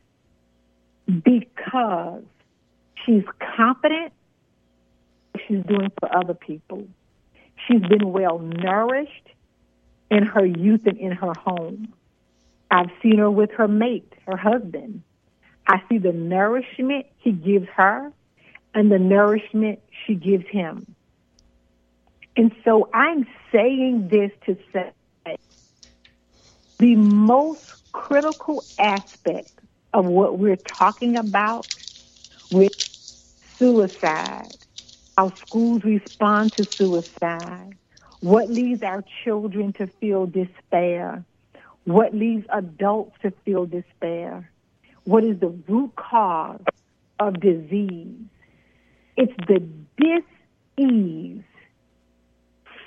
because 1.06 2.24
she's 3.06 3.24
confident 3.56 4.14
she's 5.48 5.64
doing 5.66 5.92
for 6.00 6.16
other 6.16 6.34
people. 6.34 6.88
She's 7.68 7.82
been 7.82 8.12
well 8.12 8.40
nourished 8.40 9.28
in 10.10 10.24
her 10.24 10.46
youth 10.46 10.86
and 10.88 10.98
in 10.98 11.12
her 11.12 11.34
home. 11.34 11.94
I've 12.70 12.90
seen 13.02 13.18
her 13.18 13.30
with 13.30 13.52
her 13.52 13.68
mate, 13.68 14.12
her 14.26 14.38
husband. 14.38 15.04
I 15.68 15.82
see 15.90 15.98
the 15.98 16.14
nourishment 16.14 17.06
he 17.18 17.32
gives 17.32 17.68
her 17.76 18.12
and 18.74 18.92
the 18.92 19.00
nourishment 19.00 19.80
she 20.06 20.16
gives 20.16 20.46
him. 20.50 20.96
And 22.36 22.52
so 22.64 22.90
I'm 22.94 23.28
saying 23.52 24.10
this 24.10 24.32
to 24.46 24.58
say 24.74 24.92
the 26.80 26.96
most 26.96 27.62
critical 27.92 28.66
aspect 28.80 29.50
of 29.94 30.06
what 30.06 30.40
we're 30.40 30.58
talking 30.80 31.18
about 31.18 31.68
with 32.50 32.72
suicide, 33.60 34.58
how 35.18 35.34
schools 35.46 35.84
respond 35.84 36.54
to 36.58 36.68
suicide, 36.78 37.78
what 38.22 38.50
leads 38.50 38.84
our 38.84 39.04
children 39.24 39.74
to 39.74 39.88
feel 40.00 40.26
despair, 40.26 41.24
what 41.84 42.16
leads 42.16 42.46
adults 42.52 43.16
to 43.22 43.32
feel 43.46 43.66
despair, 43.66 44.51
what 45.04 45.24
is 45.24 45.40
the 45.40 45.50
root 45.68 45.96
cause 45.96 46.62
of 47.20 47.40
disease. 47.40 48.18
It's 49.16 49.34
the 49.48 49.60
dis-ease 49.98 51.44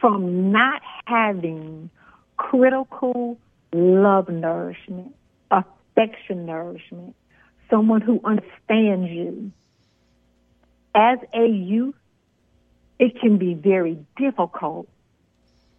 from 0.01 0.51
not 0.51 0.83
having 1.07 1.89
critical 2.37 3.39
love 3.73 4.29
nourishment, 4.29 5.15
affection 5.51 6.47
nourishment, 6.47 7.15
someone 7.71 8.01
who 8.01 8.21
understands 8.25 9.11
you. 9.11 9.53
As 10.95 11.19
a 11.33 11.47
youth, 11.47 11.95
it 12.99 13.21
can 13.21 13.39
be 13.39 13.55
very 13.55 13.99
difficult 14.17 14.89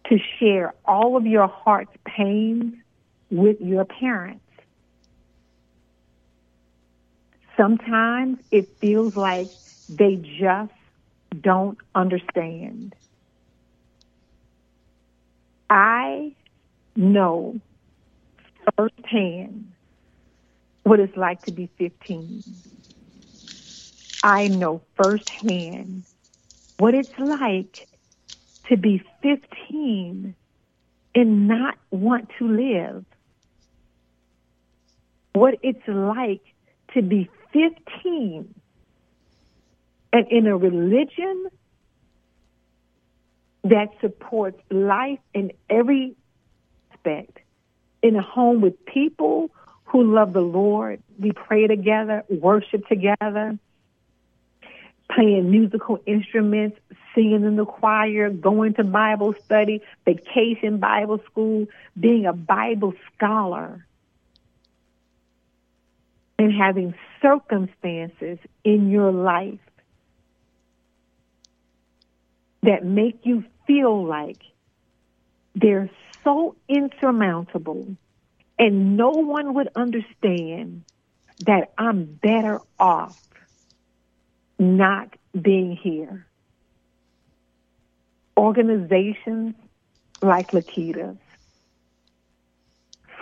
to 0.08 0.18
share 0.38 0.74
all 0.84 1.16
of 1.16 1.26
your 1.26 1.46
heart's 1.46 1.96
pains 2.04 2.74
with 3.30 3.60
your 3.60 3.84
parents. 3.84 4.45
Sometimes 7.56 8.38
it 8.50 8.68
feels 8.80 9.14
like 9.16 9.50
they 9.88 10.16
just 10.40 10.72
don't 11.40 11.78
understand. 11.94 12.94
I 15.70 16.34
know 16.96 17.60
firsthand 18.76 19.72
what 20.84 21.00
it's 21.00 21.16
like 21.16 21.42
to 21.46 21.50
be 21.50 21.70
15. 21.78 22.42
I 24.22 24.48
know 24.48 24.82
firsthand 24.96 26.04
what 26.78 26.94
it's 26.94 27.18
like 27.18 27.88
to 28.68 28.76
be 28.76 29.02
15 29.22 30.34
and 31.14 31.48
not 31.48 31.74
want 31.90 32.30
to 32.38 32.48
live. 32.48 33.04
What 35.32 35.54
it's 35.62 35.86
like 35.86 36.42
to 36.94 37.02
be 37.02 37.30
15 37.52 38.54
and 40.12 40.28
in 40.28 40.46
a 40.46 40.56
religion 40.56 41.46
that 43.64 43.88
supports 44.00 44.60
life 44.70 45.18
in 45.34 45.52
every 45.68 46.14
aspect, 46.92 47.38
in 48.02 48.16
a 48.16 48.22
home 48.22 48.60
with 48.60 48.84
people 48.86 49.50
who 49.86 50.14
love 50.14 50.32
the 50.32 50.40
Lord. 50.40 51.02
We 51.18 51.32
pray 51.32 51.66
together, 51.66 52.24
worship 52.28 52.86
together, 52.86 53.58
playing 55.10 55.50
musical 55.50 56.00
instruments, 56.06 56.78
singing 57.14 57.44
in 57.44 57.56
the 57.56 57.64
choir, 57.64 58.30
going 58.30 58.74
to 58.74 58.84
Bible 58.84 59.34
study, 59.44 59.82
vacation 60.04 60.78
Bible 60.78 61.20
school, 61.30 61.66
being 61.98 62.26
a 62.26 62.32
Bible 62.32 62.94
scholar, 63.14 63.86
and 66.38 66.52
having 66.52 66.94
circumstances 67.22 68.38
in 68.64 68.90
your 68.90 69.12
life 69.12 69.58
that 72.62 72.84
make 72.84 73.20
you 73.24 73.44
feel 73.66 74.04
like 74.04 74.42
they're 75.54 75.90
so 76.24 76.56
insurmountable 76.68 77.96
and 78.58 78.96
no 78.96 79.10
one 79.10 79.54
would 79.54 79.68
understand 79.76 80.82
that 81.40 81.72
I'm 81.78 82.04
better 82.04 82.60
off 82.78 83.22
not 84.58 85.14
being 85.40 85.76
here. 85.76 86.26
Organizations 88.36 89.54
like 90.22 90.50
Laketa's, 90.50 91.18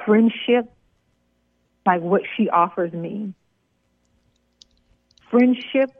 friendship 0.04 0.70
like 1.86 2.00
what 2.00 2.22
she 2.36 2.48
offers 2.48 2.92
me, 2.92 3.34
friendship 5.34 5.90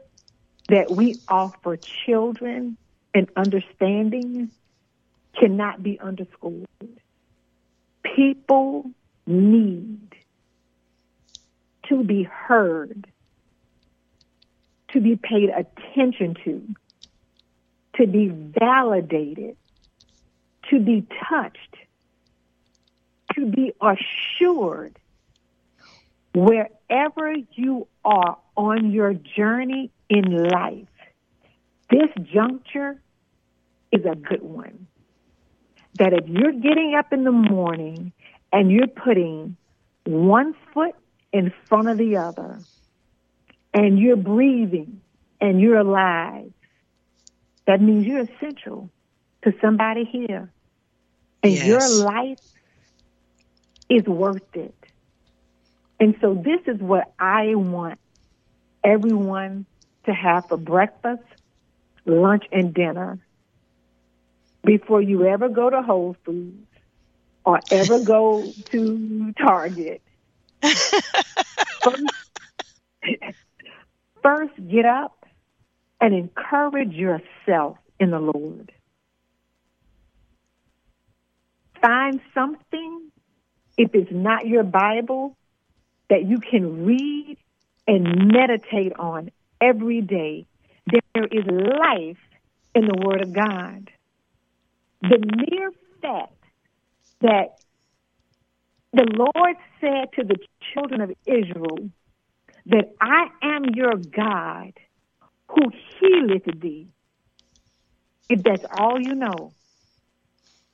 that 0.69 0.89
we 0.89 1.19
offer 1.27 1.77
children 2.05 2.77
and 3.13 3.27
understanding 3.35 4.49
cannot 5.37 5.83
be 5.83 5.99
underscored. 5.99 6.65
People 8.15 8.89
need 9.27 10.07
to 11.89 12.01
be 12.01 12.23
heard, 12.23 13.07
to 14.93 15.01
be 15.01 15.17
paid 15.17 15.49
attention 15.49 16.37
to, 16.45 16.65
to 17.97 18.07
be 18.07 18.29
validated, 18.29 19.57
to 20.69 20.79
be 20.79 21.05
touched, 21.29 21.75
to 23.33 23.45
be 23.45 23.73
assured 23.81 24.97
wherever 26.35 27.33
you 27.53 27.87
are 28.03 28.37
on 28.57 28.91
your 28.91 29.13
journey 29.13 29.89
in 30.09 30.49
life. 30.49 30.87
This 31.89 32.09
juncture 32.33 32.99
is 33.91 34.05
a 34.05 34.15
good 34.15 34.41
one. 34.41 34.87
That 35.97 36.11
if 36.11 36.27
you're 36.27 36.51
getting 36.51 36.95
up 36.97 37.13
in 37.13 37.23
the 37.23 37.31
morning 37.31 38.11
and 38.51 38.69
you're 38.69 38.87
putting 38.87 39.55
one 40.03 40.55
foot 40.73 40.95
in 41.31 41.53
front 41.67 41.87
of 41.87 41.97
the 41.97 42.17
other 42.17 42.59
and 43.73 43.97
you're 43.97 44.17
breathing 44.17 44.99
and 45.39 45.61
you're 45.61 45.77
alive, 45.77 46.51
that 47.65 47.81
means 47.81 48.05
you're 48.05 48.21
essential 48.21 48.89
to 49.43 49.53
somebody 49.61 50.03
here. 50.03 50.51
And 51.43 51.53
yes. 51.53 51.65
your 51.65 52.05
life 52.05 52.39
is 53.89 54.03
worth 54.03 54.55
it. 54.55 54.84
And 55.99 56.15
so 56.21 56.33
this 56.33 56.61
is 56.67 56.79
what 56.81 57.13
I 57.19 57.55
want 57.55 57.99
everyone 58.83 59.65
to 60.05 60.13
have 60.13 60.47
for 60.47 60.57
breakfast, 60.57 61.23
lunch, 62.05 62.43
and 62.51 62.73
dinner 62.73 63.19
before 64.63 65.01
you 65.01 65.25
ever 65.25 65.49
go 65.49 65.69
to 65.69 65.81
Whole 65.81 66.15
Foods 66.25 66.67
or 67.45 67.61
ever 67.71 67.99
go 67.99 68.53
to 68.71 69.33
Target. 69.33 70.01
first, 71.83 72.03
first, 74.23 74.53
get 74.69 74.85
up 74.85 75.25
and 76.01 76.13
encourage 76.13 76.93
yourself 76.93 77.77
in 77.99 78.11
the 78.11 78.19
Lord. 78.19 78.71
Find 81.81 82.19
something, 82.33 83.11
if 83.77 83.93
it's 83.93 84.11
not 84.11 84.47
your 84.47 84.63
Bible, 84.63 85.37
that 86.09 86.25
you 86.25 86.39
can 86.39 86.85
read 86.85 87.37
and 87.87 88.31
meditate 88.31 88.93
on 88.97 89.31
every 89.61 90.01
day. 90.01 90.45
There 90.85 91.25
is 91.25 91.45
life 91.45 92.17
in 92.73 92.85
the 92.87 93.01
Word 93.05 93.21
of 93.21 93.33
God. 93.33 93.89
The 95.01 95.19
mere 95.49 95.71
fact 96.01 96.33
that 97.21 97.57
the 98.93 99.05
Lord 99.13 99.55
said 99.81 100.13
to 100.13 100.23
the 100.23 100.37
children 100.73 101.01
of 101.01 101.11
Israel 101.25 101.89
that 102.67 102.93
I 103.01 103.27
am 103.41 103.65
your 103.73 103.95
God 103.95 104.73
who 105.49 105.71
healeth 105.99 106.61
thee, 106.61 106.87
if 108.29 108.41
that's 108.43 108.65
all 108.77 108.99
you 108.99 109.15
know, 109.15 109.53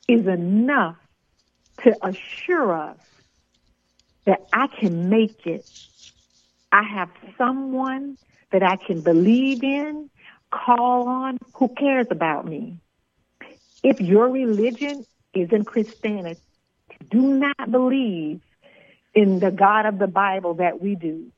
is 0.07 0.27
enough 0.27 0.97
to 1.83 1.95
assure 2.01 2.73
us 2.73 2.97
that 4.31 4.47
I 4.53 4.67
can 4.67 5.09
make 5.09 5.45
it. 5.45 5.69
I 6.71 6.83
have 6.83 7.09
someone 7.37 8.17
that 8.53 8.63
I 8.63 8.77
can 8.77 9.01
believe 9.01 9.61
in, 9.61 10.09
call 10.49 11.09
on, 11.09 11.37
who 11.55 11.67
cares 11.67 12.07
about 12.09 12.47
me. 12.47 12.77
If 13.83 13.99
your 13.99 14.29
religion 14.29 15.05
isn't 15.33 15.65
Christianity, 15.65 16.39
do 17.09 17.21
not 17.21 17.69
believe 17.69 18.39
in 19.13 19.39
the 19.39 19.51
God 19.51 19.85
of 19.85 19.99
the 19.99 20.07
Bible 20.07 20.53
that 20.53 20.81
we 20.81 20.95
do. 20.95 21.29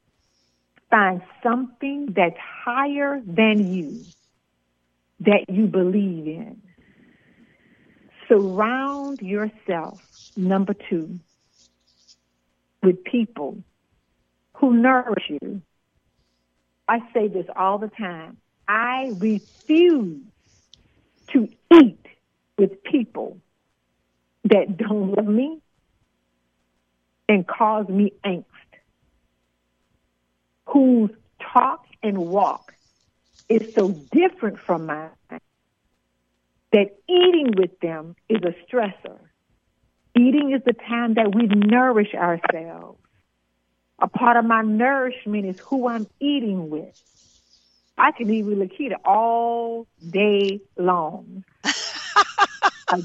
Find 0.91 1.23
something 1.41 2.13
that's 2.15 2.37
higher 2.37 3.19
than 3.25 3.73
you 3.73 4.03
that 5.21 5.49
you 5.49 5.65
believe 5.65 6.27
in. 6.27 6.61
Surround 8.27 9.19
yourself, 9.19 9.99
number 10.37 10.75
two, 10.75 11.19
with 12.83 13.03
people 13.03 13.57
who 14.55 14.73
nourish 14.73 15.29
you. 15.29 15.61
I 16.87 16.99
say 17.13 17.27
this 17.27 17.45
all 17.55 17.77
the 17.77 17.87
time. 17.87 18.37
I 18.67 19.13
refuse 19.17 20.21
to 21.31 21.49
eat 21.73 22.05
with 22.57 22.83
people 22.83 23.37
that 24.45 24.77
don't 24.77 25.11
love 25.15 25.27
me 25.27 25.59
and 27.29 27.47
cause 27.47 27.87
me 27.87 28.11
angst, 28.25 28.43
whose 30.67 31.09
talk 31.53 31.85
and 32.03 32.17
walk 32.17 32.73
is 33.49 33.73
so 33.75 33.89
different 34.11 34.59
from 34.59 34.85
mine 34.85 35.09
that 36.71 36.97
eating 37.07 37.53
with 37.55 37.79
them 37.79 38.15
is 38.27 38.41
a 38.43 38.53
stressor. 38.67 39.17
Eating 40.15 40.53
is 40.53 40.61
the 40.63 40.73
time 40.73 41.15
that 41.15 41.33
we 41.33 41.47
nourish 41.47 42.13
ourselves. 42.13 42.99
A 43.99 44.07
part 44.07 44.37
of 44.37 44.45
my 44.45 44.61
nourishment 44.61 45.45
is 45.45 45.55
who 45.59 45.87
I'm 45.87 46.07
eating 46.19 46.69
with. 46.69 46.93
I 47.97 48.11
can 48.11 48.29
eat 48.29 48.43
with 48.43 48.57
Laketa 48.57 48.95
all 49.05 49.87
day 50.07 50.61
long. 50.77 51.43
I, 52.89 53.01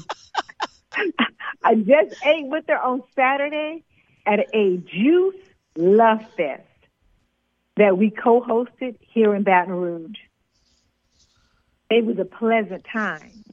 I 1.63 1.75
just 1.75 2.15
ate 2.25 2.47
with 2.47 2.65
her 2.67 2.79
on 2.79 3.03
Saturday 3.15 3.83
at 4.25 4.39
a 4.53 4.77
Juice 4.77 5.35
Love 5.75 6.21
Fest 6.35 6.63
that 7.77 7.97
we 7.97 8.09
co-hosted 8.09 8.97
here 9.13 9.33
in 9.33 9.43
Baton 9.43 9.73
Rouge. 9.73 10.17
It 11.89 12.05
was 12.05 12.19
a 12.19 12.25
pleasant 12.25 12.85
time. 12.91 13.43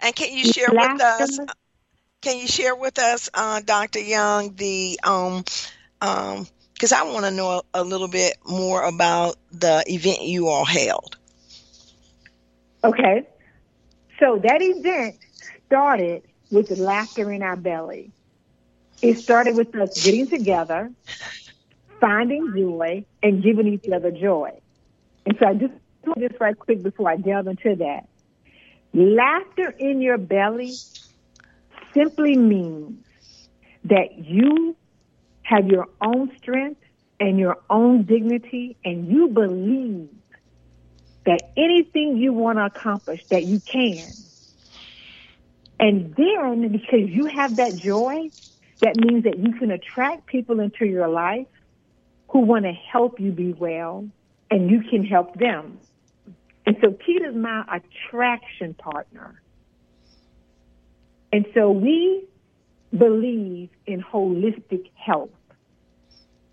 And 0.00 0.14
can 0.14 0.36
you 0.36 0.44
share 0.44 0.72
with 0.72 1.00
us? 1.00 1.38
Can 2.22 2.38
you 2.38 2.48
share 2.48 2.74
with 2.74 2.98
us, 2.98 3.30
uh, 3.32 3.60
Dr. 3.60 4.00
Young, 4.00 4.54
the 4.54 4.98
um, 5.04 5.44
um, 6.00 6.46
because 6.78 6.92
I 6.92 7.02
want 7.02 7.24
to 7.24 7.32
know 7.32 7.62
a, 7.74 7.80
a 7.80 7.82
little 7.82 8.06
bit 8.06 8.36
more 8.46 8.82
about 8.82 9.36
the 9.50 9.82
event 9.88 10.22
you 10.22 10.46
all 10.46 10.64
held. 10.64 11.16
Okay, 12.84 13.26
so 14.20 14.38
that 14.38 14.62
event 14.62 15.16
started 15.66 16.22
with 16.52 16.70
laughter 16.70 17.32
in 17.32 17.42
our 17.42 17.56
belly. 17.56 18.12
It 19.02 19.18
started 19.18 19.56
with 19.56 19.74
us 19.74 20.00
getting 20.00 20.28
together, 20.28 20.92
finding 22.00 22.52
joy, 22.56 23.04
and 23.22 23.42
giving 23.42 23.66
each 23.66 23.90
other 23.92 24.12
joy. 24.12 24.60
And 25.26 25.36
so 25.40 25.46
I 25.46 25.54
just 25.54 25.74
do 26.04 26.14
this 26.16 26.32
right 26.40 26.56
quick 26.56 26.82
before 26.82 27.10
I 27.10 27.16
delve 27.16 27.48
into 27.48 27.74
that. 27.76 28.08
Laughter 28.94 29.74
in 29.78 30.00
your 30.00 30.18
belly 30.18 30.80
simply 31.94 32.36
means 32.36 33.04
that 33.84 34.18
you 34.18 34.76
have 35.42 35.66
your 35.66 35.86
own 36.00 36.30
strength 36.38 36.80
and 37.20 37.38
your 37.38 37.58
own 37.70 38.04
dignity 38.04 38.76
and 38.84 39.08
you 39.08 39.28
believe 39.28 40.10
that 41.26 41.50
anything 41.56 42.16
you 42.16 42.32
want 42.32 42.58
to 42.58 42.64
accomplish 42.64 43.20
that 43.30 43.44
you 43.44 43.60
can. 43.60 44.16
And 45.80 46.14
then 46.16 46.68
because 46.72 47.08
you 47.08 47.26
have 47.26 47.56
that 47.56 47.76
joy, 47.76 48.30
that 48.80 48.96
means 48.96 49.24
that 49.24 49.38
you 49.38 49.52
can 49.58 49.70
attract 49.70 50.26
people 50.26 50.60
into 50.60 50.86
your 50.86 51.08
life 51.08 51.46
who 52.30 52.40
want 52.40 52.64
to 52.64 52.72
help 52.72 53.20
you 53.20 53.32
be 53.32 53.52
well 53.52 54.08
and 54.50 54.70
you 54.70 54.82
can 54.82 55.04
help 55.04 55.34
them. 55.38 55.80
And 56.68 56.76
so 56.82 56.90
Keita's 56.90 57.34
my 57.34 57.64
attraction 57.72 58.74
partner. 58.74 59.40
And 61.32 61.46
so 61.54 61.70
we 61.70 62.26
believe 62.94 63.70
in 63.86 64.02
holistic 64.02 64.90
health 64.94 65.30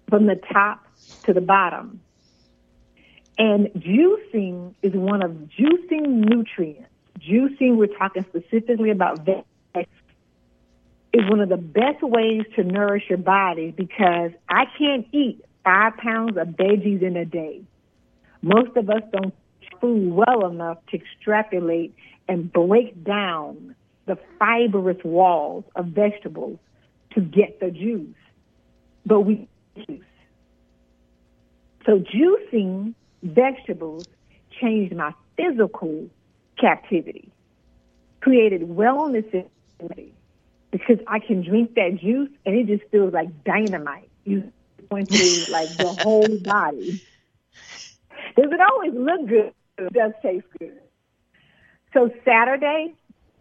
from 0.08 0.26
the 0.26 0.36
top 0.54 0.88
to 1.24 1.34
the 1.34 1.42
bottom. 1.42 2.00
And 3.38 3.68
juicing 3.74 4.76
is 4.82 4.94
one 4.94 5.22
of 5.22 5.32
juicing 5.60 6.08
nutrients. 6.08 6.88
Juicing, 7.20 7.76
we're 7.76 7.88
talking 7.88 8.24
specifically 8.24 8.92
about 8.92 9.26
vegetables, 9.26 9.86
is 11.12 11.30
one 11.30 11.42
of 11.42 11.50
the 11.50 11.58
best 11.58 12.02
ways 12.02 12.44
to 12.56 12.64
nourish 12.64 13.04
your 13.10 13.18
body 13.18 13.72
because 13.72 14.32
I 14.48 14.64
can't 14.78 15.08
eat 15.12 15.44
five 15.66 15.98
pounds 15.98 16.38
of 16.38 16.48
veggies 16.48 17.02
in 17.02 17.18
a 17.18 17.26
day. 17.26 17.64
Most 18.42 18.78
of 18.78 18.90
us 18.90 19.02
don't 19.12 19.34
food 19.80 20.14
well 20.14 20.50
enough 20.50 20.78
to 20.88 20.98
extrapolate 20.98 21.96
and 22.28 22.52
break 22.52 23.04
down 23.04 23.76
the 24.06 24.18
fibrous 24.40 25.04
walls 25.04 25.64
of 25.76 25.88
vegetables 25.88 26.60
to 27.14 27.22
get 27.22 27.60
the 27.60 27.72
juice. 27.72 28.16
But 29.06 29.22
we 29.22 29.48
juice. 29.76 30.02
So 31.86 32.00
juicing 32.00 32.94
vegetables 33.24 34.06
changed 34.60 34.96
my 34.96 35.14
physical 35.38 36.10
captivity, 36.60 37.30
created 38.22 38.62
wellness 38.62 39.32
in 39.34 39.46
me 39.96 40.14
because 40.72 40.98
I 41.08 41.20
can 41.20 41.44
drink 41.44 41.76
that 41.76 42.00
juice 42.02 42.30
and 42.46 42.56
it 42.56 42.68
just 42.68 42.90
feels 42.92 43.14
like 43.14 43.44
dynamite. 43.44 44.10
You 44.24 44.52
going 44.90 45.06
through 45.06 45.46
like 45.54 45.70
the 45.78 45.88
whole 46.04 46.38
body. 46.40 47.00
Does 48.36 48.52
it 48.52 48.60
always 48.60 48.94
look 48.94 49.28
good? 49.28 49.54
It 49.78 49.94
does 49.94 50.14
taste 50.22 50.46
good. 50.58 50.80
So 51.94 52.10
Saturday, 52.24 52.94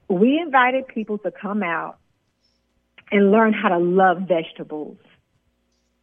we 0.09 0.39
invited 0.39 0.89
people 0.89 1.19
to 1.19 1.31
come 1.31 1.63
out 1.63 1.99
and 3.11 3.31
learn 3.31 3.53
how 3.53 3.69
to 3.69 3.79
love 3.79 4.23
vegetables. 4.23 4.97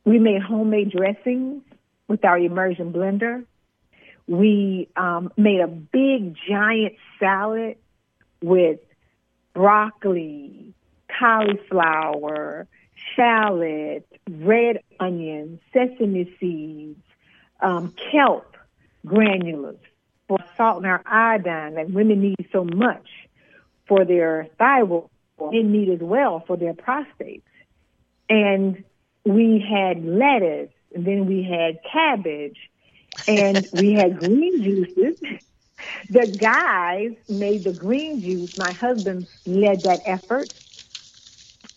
We 0.05 0.19
made 0.19 0.41
homemade 0.41 0.91
dressings 0.91 1.63
with 2.07 2.23
our 2.25 2.37
immersion 2.37 2.93
blender. 2.93 3.45
We 4.27 4.87
um, 4.95 5.31
made 5.35 5.59
a 5.59 5.67
big 5.67 6.35
giant 6.47 6.95
salad 7.19 7.77
with 8.41 8.79
broccoli, 9.53 10.73
cauliflower, 11.19 12.67
shallot, 13.15 14.07
red 14.29 14.79
onions, 14.99 15.59
sesame 15.73 16.35
seeds, 16.39 17.01
um, 17.59 17.93
kelp 18.11 18.55
granules 19.05 19.79
for 20.31 20.39
salt 20.55 20.77
and 20.77 20.85
our 20.85 21.01
iodine 21.05 21.73
that 21.73 21.91
women 21.91 22.21
need 22.21 22.47
so 22.53 22.63
much 22.63 23.05
for 23.85 24.05
their 24.05 24.47
thyroid 24.57 25.09
and 25.37 25.73
need 25.73 25.89
as 25.89 25.99
well 25.99 26.41
for 26.47 26.55
their 26.55 26.73
prostates. 26.73 27.41
And 28.29 28.85
we 29.25 29.59
had 29.59 30.05
lettuce, 30.05 30.71
and 30.95 31.05
then 31.05 31.25
we 31.25 31.43
had 31.43 31.79
cabbage, 31.91 32.55
and 33.27 33.67
we 33.73 33.91
had 33.91 34.19
green 34.19 34.63
juices. 34.63 35.19
The 36.09 36.27
guys 36.27 37.17
made 37.27 37.65
the 37.65 37.73
green 37.73 38.21
juice. 38.21 38.51
My 38.55 38.71
husband 38.71 39.27
led 39.45 39.83
that 39.83 39.99
effort. 40.05 40.51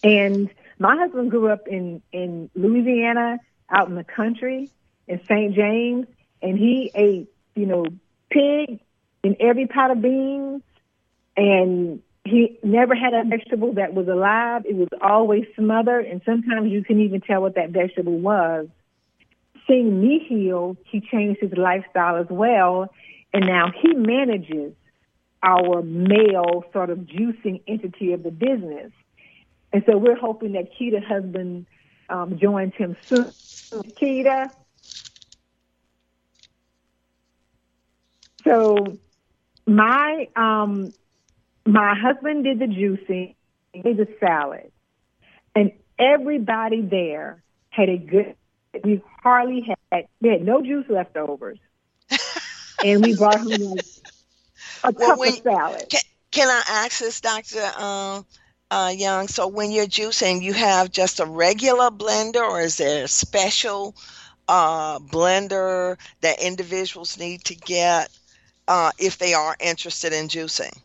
And 0.05 0.49
my 0.79 0.97
husband 0.97 1.33
grew 1.33 1.51
up 1.51 1.67
in, 1.67 2.03
in 2.13 2.51
Louisiana, 2.55 3.39
out 3.69 3.89
in 3.89 3.97
the 3.97 4.05
country, 4.05 4.71
in 5.09 5.21
St. 5.29 5.57
James, 5.57 6.07
and 6.41 6.57
he 6.57 6.93
ate, 6.95 7.29
you 7.57 7.67
know, 7.67 7.87
pig 8.31 8.81
in 9.22 9.37
every 9.41 9.66
pot 9.66 9.91
of 9.91 10.03
beans, 10.03 10.62
and 11.37 12.03
he 12.25 12.59
never 12.62 12.95
had 12.95 13.12
a 13.14 13.25
vegetable 13.25 13.75
that 13.75 13.95
was 13.95 14.09
alive. 14.09 14.64
It 14.66 14.77
was 14.77 14.89
always 15.01 15.45
smothered, 15.57 16.07
and 16.07 16.22
sometimes 16.25 16.70
you 16.70 16.83
can 16.83 17.01
even 17.01 17.20
tell 17.20 17.43
what 17.43 17.55
that 17.57 17.70
vegetable 17.70 18.18
was. 18.18 18.68
Seeing 19.66 20.01
me 20.01 20.25
heal, 20.27 20.77
he 20.85 21.01
changed 21.01 21.41
his 21.41 21.53
lifestyle 21.53 22.16
as 22.16 22.29
well, 22.29 22.93
and 23.33 23.47
now 23.47 23.70
he 23.70 23.95
manages 23.95 24.75
our 25.43 25.83
male 25.83 26.64
sort 26.72 26.91
of 26.91 26.99
juicing 27.01 27.61
entity 27.66 28.12
of 28.12 28.22
the 28.22 28.31
business. 28.31 28.91
And 29.72 29.83
so 29.87 29.99
we're 29.99 30.16
hoping 30.16 30.53
that 30.53 30.68
Keita's 30.75 31.05
husband 31.05 31.66
um, 32.09 32.39
joins 32.39 32.75
him 32.75 32.97
soon. 33.07 33.25
Keita. 33.25 34.51
So 38.45 38.99
my 39.66 40.28
um, 40.36 40.92
my 41.66 41.95
husband 41.95 42.45
did 42.45 42.59
the 42.59 42.66
juicing, 42.66 43.34
did 43.72 43.97
the 43.97 44.09
salad, 44.20 44.70
and 45.55 45.72
everybody 45.99 46.82
there 46.82 47.42
had 47.70 47.88
a 47.88 47.97
good. 47.97 48.34
We 48.82 49.03
hardly 49.22 49.74
had 49.90 50.07
we 50.20 50.28
had 50.28 50.42
no 50.42 50.62
juice 50.62 50.86
leftovers, 50.88 51.59
and 52.84 53.03
we 53.03 53.16
brought 53.16 53.45
like 53.47 53.61
a 54.82 54.92
well, 54.92 55.11
cup 55.11 55.18
when, 55.18 55.32
of 55.32 55.38
salad. 55.38 55.86
Can, 55.88 56.01
can 56.30 56.49
I 56.49 56.62
ask 56.84 56.99
this, 56.99 57.20
Doctor 57.20 57.64
um, 57.78 58.26
uh, 58.70 58.92
Young? 58.95 59.28
So 59.28 59.47
when 59.47 59.70
you're 59.70 59.86
juicing, 59.86 60.42
you 60.42 60.53
have 60.53 60.90
just 60.90 61.20
a 61.20 61.24
regular 61.24 61.90
blender, 61.90 62.42
or 62.42 62.61
is 62.61 62.76
there 62.76 63.05
a 63.05 63.09
special 63.09 63.95
uh, 64.49 64.99
blender 64.99 65.97
that 66.20 66.42
individuals 66.42 67.16
need 67.16 67.45
to 67.45 67.55
get 67.55 68.11
uh, 68.69 68.91
if 68.99 69.19
they 69.19 69.35
are 69.35 69.57
interested 69.61 70.12
in 70.12 70.29
juicing? 70.29 70.77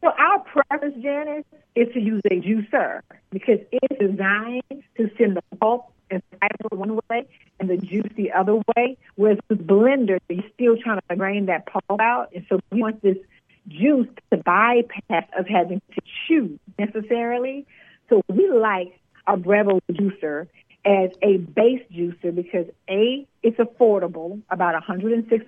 So 0.00 0.10
our 0.16 0.40
preference, 0.40 1.02
Janice, 1.02 1.44
is 1.74 1.92
to 1.92 2.00
use 2.00 2.22
a 2.30 2.40
juicer 2.40 3.00
because 3.30 3.58
it's 3.72 3.98
designed 3.98 4.82
to 4.96 5.10
send 5.18 5.36
the 5.36 5.42
pulp 5.60 5.92
and 6.10 6.22
fiber 6.40 6.76
one 6.76 6.98
way 7.10 7.26
and 7.58 7.68
the 7.68 7.76
juice 7.76 8.10
the 8.16 8.32
other 8.32 8.56
way. 8.76 8.96
Whereas 9.16 9.38
with 9.48 9.66
blender, 9.66 10.18
you're 10.28 10.44
still 10.54 10.76
trying 10.76 11.00
to 11.08 11.16
grain 11.16 11.46
that 11.46 11.66
pulp 11.66 12.00
out, 12.00 12.30
and 12.34 12.46
so 12.48 12.60
we 12.70 12.80
want 12.80 13.02
this 13.02 13.18
juice 13.66 14.08
to 14.30 14.38
bypass 14.38 15.24
of 15.36 15.46
having 15.46 15.82
to 15.94 16.00
chew 16.26 16.58
necessarily. 16.78 17.66
So 18.08 18.22
we 18.28 18.48
like 18.48 18.98
our 19.26 19.36
Breville 19.36 19.80
juicer 19.90 20.46
as 20.84 21.10
a 21.22 21.36
base 21.36 21.82
juicer 21.92 22.34
because 22.34 22.66
a 22.88 23.26
it's 23.42 23.58
affordable, 23.58 24.40
about 24.48 24.74
160 24.74 25.46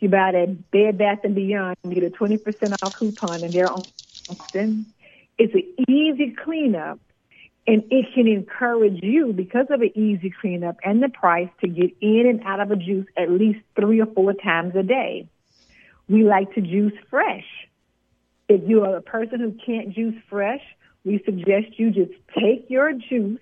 you 0.00 0.08
buy 0.08 0.30
at 0.30 0.70
Bed 0.70 0.98
Bath 0.98 1.20
and 1.24 1.34
Beyond, 1.34 1.76
you 1.84 1.94
get 1.94 2.04
a 2.04 2.10
20% 2.10 2.76
off 2.82 2.94
coupon 2.98 3.44
and 3.44 3.54
they're 3.54 3.70
on 3.70 3.86
Austin. 4.28 4.86
It's 5.38 5.54
an 5.54 5.84
easy 5.88 6.34
cleanup 6.44 7.00
And 7.66 7.84
it 7.90 8.06
can 8.14 8.26
encourage 8.26 9.00
you 9.02 9.32
because 9.32 9.66
of 9.70 9.80
an 9.82 9.96
easy 9.96 10.32
cleanup 10.40 10.78
and 10.84 11.02
the 11.02 11.08
price 11.08 11.48
to 11.60 11.68
get 11.68 11.96
in 12.00 12.26
and 12.26 12.42
out 12.44 12.60
of 12.60 12.72
a 12.72 12.76
juice 12.76 13.06
at 13.16 13.30
least 13.30 13.60
three 13.76 14.00
or 14.00 14.06
four 14.06 14.32
times 14.32 14.74
a 14.74 14.82
day. 14.82 15.28
We 16.08 16.24
like 16.24 16.52
to 16.54 16.60
juice 16.60 16.94
fresh. 17.08 17.46
If 18.48 18.68
you 18.68 18.82
are 18.84 18.96
a 18.96 19.02
person 19.02 19.38
who 19.40 19.52
can't 19.64 19.94
juice 19.94 20.20
fresh, 20.28 20.60
we 21.04 21.22
suggest 21.24 21.78
you 21.78 21.90
just 21.90 22.12
take 22.36 22.68
your 22.68 22.92
juice 22.92 23.40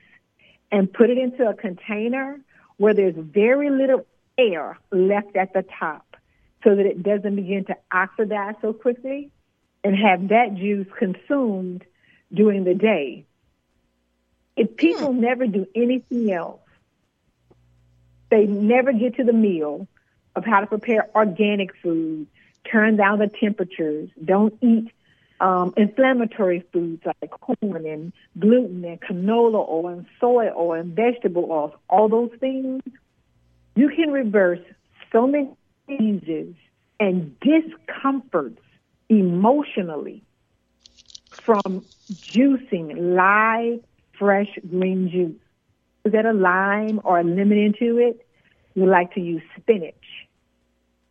and 0.70 0.92
put 0.92 1.08
it 1.08 1.16
into 1.16 1.48
a 1.48 1.54
container 1.54 2.38
where 2.76 2.94
there's 2.94 3.16
very 3.16 3.70
little 3.70 4.06
air 4.40 4.78
left 4.90 5.36
at 5.36 5.52
the 5.52 5.64
top 5.78 6.16
so 6.64 6.74
that 6.74 6.86
it 6.86 7.02
doesn't 7.02 7.36
begin 7.36 7.64
to 7.66 7.76
oxidize 7.92 8.54
so 8.60 8.72
quickly 8.72 9.30
and 9.82 9.96
have 9.96 10.28
that 10.28 10.54
juice 10.54 10.86
consumed 10.98 11.84
during 12.32 12.64
the 12.64 12.74
day. 12.74 13.24
If 14.56 14.76
people 14.76 15.12
hmm. 15.12 15.20
never 15.20 15.46
do 15.46 15.66
anything 15.74 16.30
else, 16.32 16.60
they 18.30 18.46
never 18.46 18.92
get 18.92 19.16
to 19.16 19.24
the 19.24 19.32
meal 19.32 19.88
of 20.36 20.44
how 20.44 20.60
to 20.60 20.66
prepare 20.66 21.08
organic 21.14 21.74
food, 21.76 22.26
turn 22.70 22.96
down 22.96 23.18
the 23.18 23.28
temperatures, 23.28 24.10
don't 24.22 24.56
eat 24.60 24.92
um, 25.40 25.72
inflammatory 25.76 26.64
foods 26.72 27.02
like 27.04 27.30
corn 27.30 27.86
and 27.86 28.12
gluten 28.38 28.84
and 28.84 29.00
canola 29.00 29.66
oil 29.68 29.88
and 29.88 30.06
soy 30.20 30.50
oil 30.54 30.74
and 30.74 30.94
vegetable 30.94 31.50
oils, 31.50 31.72
all 31.88 32.08
those 32.08 32.30
things, 32.38 32.82
you 33.74 33.88
can 33.88 34.10
reverse 34.10 34.60
so 35.12 35.26
many 35.26 35.50
diseases 35.88 36.54
and 36.98 37.34
discomforts 37.40 38.60
emotionally 39.08 40.22
from 41.44 41.84
juicing 42.34 43.14
live, 43.16 43.80
fresh 44.18 44.48
green 44.68 45.10
juice. 45.10 45.40
Is 46.04 46.12
that 46.12 46.26
a 46.26 46.32
lime 46.32 47.00
or 47.04 47.18
a 47.18 47.24
lemon 47.24 47.58
into 47.58 47.98
it? 47.98 48.26
You 48.74 48.86
like 48.86 49.14
to 49.14 49.20
use 49.20 49.42
spinach, 49.58 49.94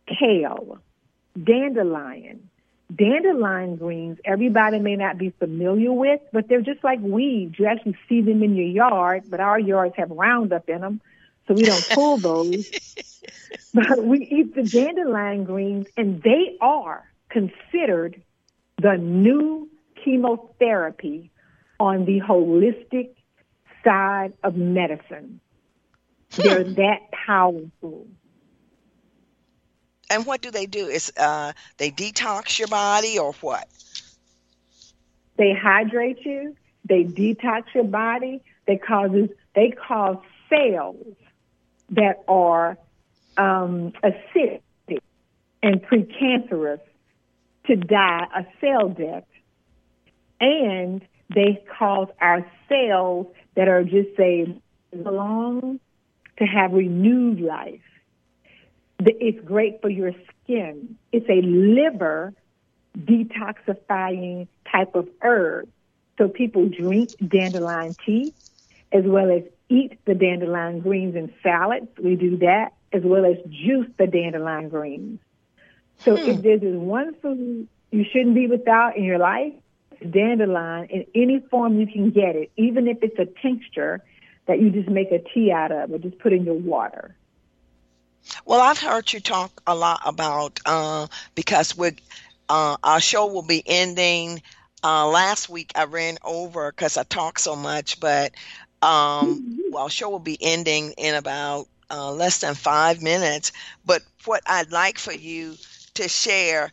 kale, 0.06 0.78
dandelion, 1.42 2.48
dandelion 2.94 3.76
greens. 3.76 4.18
Everybody 4.24 4.78
may 4.78 4.96
not 4.96 5.18
be 5.18 5.30
familiar 5.38 5.92
with, 5.92 6.20
but 6.32 6.48
they're 6.48 6.62
just 6.62 6.82
like 6.82 7.00
weeds. 7.00 7.58
You 7.58 7.66
actually 7.66 7.96
see 8.08 8.22
them 8.22 8.42
in 8.42 8.56
your 8.56 8.66
yard, 8.66 9.24
but 9.28 9.40
our 9.40 9.58
yards 9.58 9.94
have 9.96 10.10
Roundup 10.10 10.68
in 10.68 10.80
them, 10.80 11.00
so 11.50 11.54
we 11.54 11.64
don't 11.64 11.88
pull 11.90 12.16
those. 12.16 12.70
but 13.74 14.04
we 14.04 14.20
eat 14.20 14.54
the 14.54 14.62
dandelion 14.62 15.42
greens, 15.42 15.88
and 15.96 16.22
they 16.22 16.56
are 16.60 17.10
considered 17.28 18.22
the 18.80 18.96
new 18.96 19.68
chemotherapy 20.04 21.32
on 21.80 22.04
the 22.04 22.20
holistic 22.20 23.10
side 23.84 24.32
of 24.44 24.54
medicine. 24.54 25.40
Hmm. 26.34 26.42
They're 26.42 26.64
that 26.64 27.10
powerful. 27.10 28.06
And 30.08 30.26
what 30.26 30.42
do 30.42 30.52
they 30.52 30.66
do? 30.66 30.86
Is 30.86 31.12
uh, 31.16 31.52
they 31.78 31.90
detox 31.90 32.60
your 32.60 32.68
body 32.68 33.18
or 33.18 33.32
what? 33.40 33.66
They 35.36 35.52
hydrate 35.52 36.24
you. 36.24 36.54
They 36.84 37.02
detox 37.02 37.64
your 37.74 37.84
body. 37.84 38.40
They 38.68 38.76
causes 38.76 39.30
they 39.56 39.72
cause 39.72 40.18
cells 40.48 41.16
that 41.90 42.22
are 42.28 42.78
um, 43.36 43.92
acidic 44.02 44.60
and 45.62 45.82
precancerous 45.82 46.80
to 47.66 47.76
die 47.76 48.26
a 48.34 48.44
cell 48.60 48.88
death. 48.88 49.24
And 50.40 51.02
they 51.34 51.62
cause 51.78 52.08
our 52.20 52.46
cells 52.68 53.26
that 53.56 53.68
are 53.68 53.84
just 53.84 54.16
say 54.16 54.60
belong 54.90 55.80
to 56.38 56.44
have 56.44 56.72
renewed 56.72 57.40
life. 57.40 57.80
It's 58.98 59.44
great 59.44 59.80
for 59.80 59.88
your 59.88 60.12
skin. 60.44 60.96
It's 61.12 61.28
a 61.28 61.42
liver 61.42 62.32
detoxifying 62.98 64.48
type 64.70 64.94
of 64.94 65.08
herb. 65.22 65.68
So 66.18 66.28
people 66.28 66.68
drink 66.68 67.14
dandelion 67.26 67.96
tea 68.04 68.34
as 68.92 69.04
well 69.04 69.30
as 69.30 69.42
eat 69.70 69.98
the 70.04 70.14
dandelion 70.14 70.80
greens 70.80 71.16
in 71.16 71.32
salads. 71.42 71.88
We 72.02 72.16
do 72.16 72.36
that 72.38 72.74
as 72.92 73.02
well 73.02 73.24
as 73.24 73.36
juice 73.48 73.88
the 73.96 74.06
dandelion 74.06 74.68
greens. 74.68 75.20
So 75.98 76.16
hmm. 76.16 76.28
if 76.28 76.42
there's 76.42 76.60
one 76.62 77.14
food 77.22 77.68
you 77.90 78.04
shouldn't 78.12 78.34
be 78.34 78.46
without 78.46 78.96
in 78.96 79.04
your 79.04 79.18
life, 79.18 79.54
dandelion 80.08 80.88
in 80.90 81.06
any 81.14 81.40
form 81.50 81.78
you 81.78 81.86
can 81.86 82.10
get 82.10 82.36
it, 82.36 82.50
even 82.56 82.88
if 82.88 82.98
it's 83.02 83.18
a 83.18 83.26
tincture 83.40 84.02
that 84.46 84.60
you 84.60 84.70
just 84.70 84.88
make 84.88 85.12
a 85.12 85.18
tea 85.18 85.52
out 85.52 85.70
of 85.72 85.92
or 85.92 85.98
just 85.98 86.18
put 86.18 86.32
in 86.32 86.44
your 86.44 86.54
water. 86.54 87.14
Well, 88.44 88.60
I've 88.60 88.78
heard 88.78 89.12
you 89.12 89.20
talk 89.20 89.62
a 89.66 89.74
lot 89.74 90.00
about 90.04 90.60
uh, 90.66 91.06
because 91.34 91.76
we 91.76 91.92
uh, 92.48 92.76
our 92.82 93.00
show 93.00 93.26
will 93.26 93.42
be 93.42 93.62
ending. 93.64 94.42
Uh, 94.82 95.06
last 95.08 95.48
week 95.48 95.72
I 95.74 95.84
ran 95.84 96.18
over 96.24 96.72
because 96.72 96.96
I 96.96 97.04
talked 97.04 97.40
so 97.40 97.54
much, 97.54 98.00
but 98.00 98.32
um, 98.82 99.42
mm-hmm. 99.42 99.72
well, 99.72 99.88
show 99.88 100.08
will 100.08 100.18
be 100.18 100.38
ending 100.40 100.92
in 100.98 101.14
about 101.14 101.66
uh, 101.90 102.12
less 102.12 102.40
than 102.40 102.54
five 102.54 103.02
minutes. 103.02 103.52
But 103.84 104.02
what 104.24 104.42
I'd 104.46 104.72
like 104.72 104.98
for 104.98 105.12
you 105.12 105.56
to 105.94 106.08
share 106.08 106.70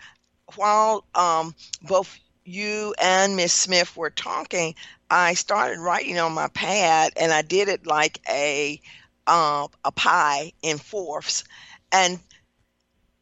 while 0.56 1.06
um, 1.16 1.56
both 1.82 2.18
you 2.46 2.96
and 3.02 3.36
Miss 3.36 3.54
Smith 3.54 3.96
were 3.98 4.10
talking, 4.10 4.76
I 5.10 5.34
started 5.34 5.80
writing 5.80 6.18
on 6.20 6.34
my 6.34 6.48
pad, 6.48 7.14
and 7.18 7.32
I 7.32 7.42
did 7.42 7.68
it 7.68 7.86
like 7.86 8.20
a 8.30 8.80
uh, 9.26 9.68
a 9.84 9.92
pie 9.92 10.54
in 10.62 10.78
fourths, 10.78 11.44
and 11.92 12.20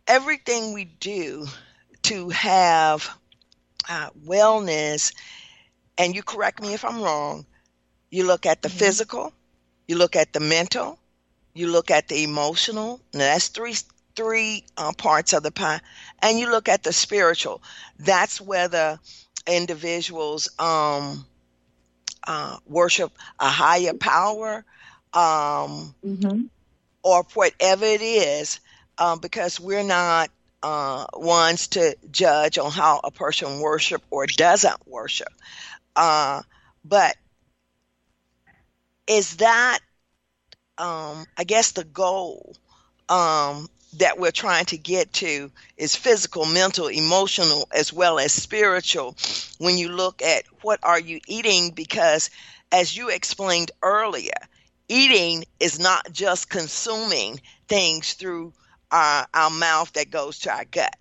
everything 0.07 0.73
we 0.73 0.85
do 0.85 1.47
to 2.03 2.29
have 2.29 3.09
uh, 3.89 4.09
wellness, 4.25 5.13
and 5.97 6.15
you 6.15 6.21
correct 6.21 6.61
me 6.61 6.73
if 6.73 6.85
I'm 6.85 7.01
wrong. 7.01 7.45
You 8.15 8.23
look 8.23 8.45
at 8.45 8.61
the 8.61 8.69
mm-hmm. 8.69 8.77
physical, 8.77 9.33
you 9.89 9.97
look 9.97 10.15
at 10.15 10.31
the 10.31 10.39
mental, 10.39 10.97
you 11.53 11.67
look 11.67 11.91
at 11.91 12.07
the 12.07 12.23
emotional. 12.23 13.01
Now 13.13 13.19
that's 13.19 13.49
three 13.49 13.75
three 14.15 14.63
uh, 14.77 14.93
parts 14.93 15.33
of 15.33 15.43
the 15.43 15.51
pie, 15.51 15.81
and 16.19 16.39
you 16.39 16.49
look 16.49 16.69
at 16.69 16.81
the 16.81 16.93
spiritual. 16.93 17.61
That's 17.99 18.39
where 18.39 18.69
the 18.69 18.99
individuals 19.45 20.47
um, 20.57 21.25
uh, 22.25 22.55
worship 22.65 23.11
a 23.37 23.49
higher 23.49 23.93
power, 23.93 24.63
um, 25.11 25.93
mm-hmm. 26.01 26.43
or 27.03 27.23
whatever 27.33 27.83
it 27.83 28.01
is, 28.01 28.61
um, 28.97 29.19
because 29.19 29.59
we're 29.59 29.83
not 29.83 30.31
uh, 30.63 31.05
ones 31.15 31.67
to 31.75 31.97
judge 32.11 32.57
on 32.59 32.71
how 32.71 33.01
a 33.03 33.11
person 33.11 33.59
worship 33.59 34.01
or 34.09 34.25
doesn't 34.25 34.87
worship. 34.87 35.33
Uh, 35.97 36.43
but 36.85 37.17
is 39.07 39.37
that, 39.37 39.79
um, 40.77 41.25
I 41.37 41.43
guess, 41.45 41.71
the 41.71 41.83
goal 41.83 42.55
um, 43.09 43.67
that 43.97 44.17
we're 44.19 44.31
trying 44.31 44.65
to 44.65 44.77
get 44.77 45.13
to 45.13 45.51
is 45.77 45.95
physical, 45.95 46.45
mental, 46.45 46.87
emotional, 46.87 47.67
as 47.71 47.93
well 47.93 48.19
as 48.19 48.33
spiritual. 48.33 49.15
When 49.57 49.77
you 49.77 49.89
look 49.89 50.21
at 50.21 50.43
what 50.61 50.79
are 50.83 50.99
you 50.99 51.19
eating, 51.27 51.71
because 51.71 52.29
as 52.71 52.95
you 52.95 53.09
explained 53.09 53.71
earlier, 53.81 54.33
eating 54.89 55.45
is 55.59 55.79
not 55.79 56.11
just 56.11 56.49
consuming 56.49 57.39
things 57.67 58.13
through 58.13 58.53
our, 58.91 59.27
our 59.33 59.49
mouth 59.49 59.91
that 59.93 60.11
goes 60.11 60.39
to 60.39 60.51
our 60.51 60.65
gut. 60.65 60.95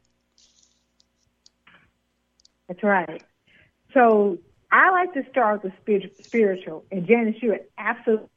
That's 2.69 2.83
right. 2.83 3.23
So 3.93 4.39
I 4.75 4.91
like 4.91 5.15
to 5.15 5.23
start 5.31 5.63
with 5.63 5.73
spiritual. 6.27 6.85
And 6.91 7.07
Janice, 7.07 7.37
you're 7.41 7.61
absolutely. 7.79 8.29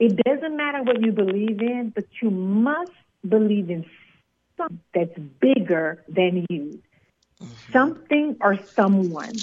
It 0.00 0.16
doesn't 0.24 0.56
matter 0.56 0.82
what 0.82 1.00
you 1.00 1.12
believe 1.12 1.60
in, 1.60 1.92
but 1.94 2.04
you 2.20 2.30
must 2.30 2.90
believe 3.26 3.70
in 3.70 3.86
something 4.56 4.80
that's 4.92 5.16
bigger 5.40 6.02
than 6.08 6.46
you. 6.50 6.80
Mm-hmm. 7.40 7.72
Something 7.72 8.36
or 8.40 8.58
someone. 8.74 9.34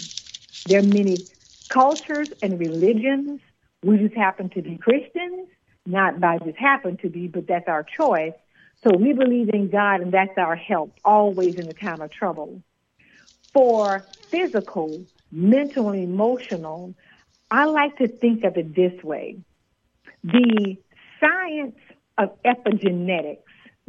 There 0.65 0.79
are 0.79 0.83
many 0.83 1.25
cultures 1.69 2.27
and 2.41 2.59
religions. 2.59 3.39
We 3.81 3.97
just 3.99 4.15
happen 4.15 4.49
to 4.49 4.61
be 4.61 4.77
Christians, 4.77 5.47
not 5.85 6.19
by 6.19 6.37
just 6.39 6.57
happen 6.57 6.97
to 6.97 7.09
be, 7.09 7.29
but 7.29 7.47
that's 7.47 7.69
our 7.69 7.85
choice. 7.97 8.33
So 8.83 8.97
we 8.97 9.13
believe 9.13 9.51
in 9.53 9.69
God 9.69 10.01
and 10.01 10.11
that's 10.11 10.37
our 10.37 10.57
help 10.57 10.91
always 11.05 11.55
in 11.57 11.67
the 11.67 11.73
time 11.73 12.01
of 12.01 12.11
trouble. 12.11 12.61
For 13.53 14.05
physical, 14.31 15.05
mental, 15.31 15.89
and 15.89 16.03
emotional, 16.03 16.93
I 17.51 17.65
like 17.65 17.97
to 17.97 18.07
think 18.07 18.43
of 18.43 18.57
it 18.57 18.75
this 18.75 19.03
way. 19.03 19.37
The 20.23 20.77
science 21.19 21.75
of 22.17 22.31
epigenetics 22.43 23.39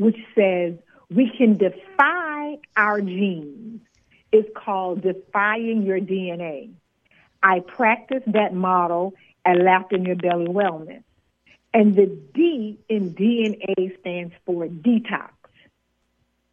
which 0.00 0.16
says 0.34 0.74
we 1.10 1.30
can 1.36 1.58
defy 1.58 2.56
our 2.74 3.02
genes. 3.02 3.82
It's 4.32 4.48
called 4.56 5.02
defying 5.02 5.82
your 5.82 6.00
DNA. 6.00 6.70
I 7.42 7.60
practice 7.60 8.22
that 8.28 8.54
model 8.54 9.12
at 9.44 9.58
Laughter 9.58 9.96
in 9.96 10.06
Your 10.06 10.16
Belly 10.16 10.46
Wellness. 10.46 11.02
And 11.74 11.94
the 11.94 12.06
D 12.32 12.78
in 12.88 13.14
DNA 13.14 14.00
stands 14.00 14.32
for 14.46 14.66
detox. 14.66 15.30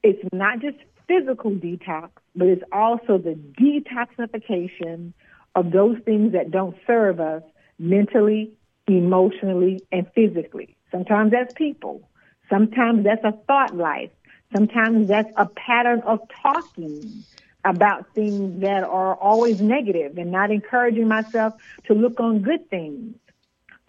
It's 0.04 0.22
not 0.34 0.60
just 0.60 0.78
physical 1.08 1.52
detox, 1.52 2.10
but 2.36 2.48
it's 2.48 2.64
also 2.72 3.18
the 3.18 3.38
detoxification 3.60 5.14
of 5.56 5.72
those 5.72 5.98
things 6.06 6.34
that 6.34 6.52
don't 6.52 6.76
serve 6.86 7.20
us 7.20 7.44
mentally, 7.80 8.52
emotionally, 8.88 9.84
and 9.92 10.08
physically. 10.14 10.76
Sometimes 10.92 11.32
that's 11.32 11.52
people. 11.56 12.10
Sometimes 12.50 13.04
that's 13.04 13.24
a 13.24 13.34
thought 13.48 13.76
life. 13.76 14.12
Sometimes 14.54 15.08
that's 15.08 15.32
a 15.36 15.46
pattern 15.46 16.02
of 16.06 16.20
talking 16.42 17.26
about 17.66 18.06
things 18.14 18.62
that 18.62 18.84
are 18.84 19.16
always 19.16 19.58
negative 19.60 20.18
and 20.18 20.32
not 20.32 20.52
encouraging 20.52 21.08
myself 21.08 21.54
to 21.86 21.94
look 21.94 22.20
on 22.20 22.42
good 22.42 22.70
things. 22.70 23.16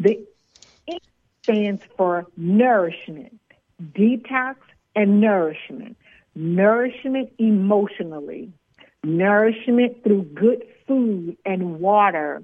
The 0.01 0.27
stands 1.45 1.83
for 1.97 2.27
nourishment, 2.37 3.41
detox 3.81 4.57
and 4.95 5.21
nourishment. 5.21 5.97
Nourishment 6.35 7.33
emotionally, 7.39 8.53
nourishment 9.03 10.03
through 10.05 10.23
good 10.35 10.63
food 10.87 11.37
and 11.45 11.81
water, 11.81 12.43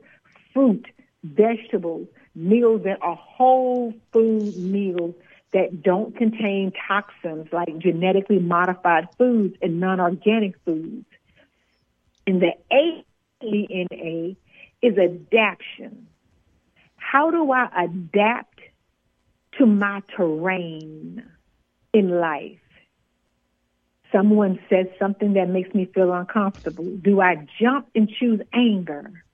fruit, 0.53 0.87
vegetables, 1.23 2.09
meals 2.35 2.83
that 2.85 2.99
are 3.03 3.17
whole 3.17 3.95
food 4.13 4.57
meals 4.57 5.15
that 5.53 5.83
don't 5.83 6.17
contain 6.17 6.73
toxins 6.89 7.47
like 7.53 7.79
genetically 7.79 8.41
modified 8.41 9.09
foods 9.17 9.55
and 9.63 9.79
non-organic 9.79 10.55
foods. 10.65 11.07
And 12.27 12.43
the 12.43 12.55
A 12.73 13.05
is 14.83 14.99
adaptation. 14.99 16.09
How 16.97 17.31
do 17.31 17.53
I 17.53 17.69
adapt 17.85 18.59
to 19.59 19.67
my 19.67 20.03
terrain 20.17 21.23
in 21.93 22.11
life? 22.11 22.59
Someone 24.15 24.61
says 24.71 24.87
something 24.99 25.33
that 25.33 25.49
makes 25.49 25.75
me 25.75 25.87
feel 25.87 26.13
uncomfortable. 26.13 26.85
Do 26.85 27.21
I 27.21 27.47
jump 27.61 27.89
and 27.97 28.09
choose 28.09 28.41
anger? 28.53 29.25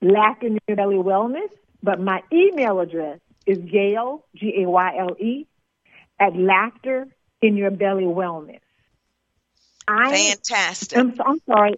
Laughter 0.00 0.46
in 0.46 0.58
Your 0.68 0.76
Belly 0.76 0.96
Wellness. 0.96 1.50
But 1.82 2.00
my 2.00 2.22
email 2.32 2.80
address 2.80 3.20
is 3.46 3.58
Gayle, 3.58 4.24
G 4.36 4.62
A 4.62 4.68
Y 4.68 4.96
L 4.98 5.16
E, 5.18 5.46
at 6.20 6.36
Laughter 6.36 7.08
in 7.42 7.56
Your 7.56 7.70
Belly 7.70 8.04
Wellness. 8.04 8.60
I, 9.88 10.10
Fantastic. 10.10 10.98
I'm, 10.98 11.14
I'm 11.24 11.40
sorry, 11.46 11.74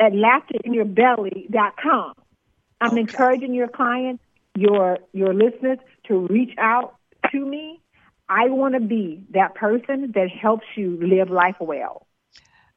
at 0.00 0.12
laughterinyourbelly.com. 0.12 2.14
I'm 2.80 2.92
okay. 2.92 3.00
encouraging 3.00 3.54
your 3.54 3.68
clients, 3.68 4.24
your 4.56 4.98
your 5.12 5.34
listeners 5.34 5.78
to 6.08 6.26
reach 6.28 6.54
out 6.58 6.96
to 7.32 7.44
me. 7.44 7.80
I 8.28 8.48
want 8.48 8.74
to 8.74 8.80
be 8.80 9.24
that 9.30 9.54
person 9.54 10.12
that 10.14 10.30
helps 10.30 10.66
you 10.76 10.98
live 11.00 11.30
life 11.30 11.56
well. 11.60 12.06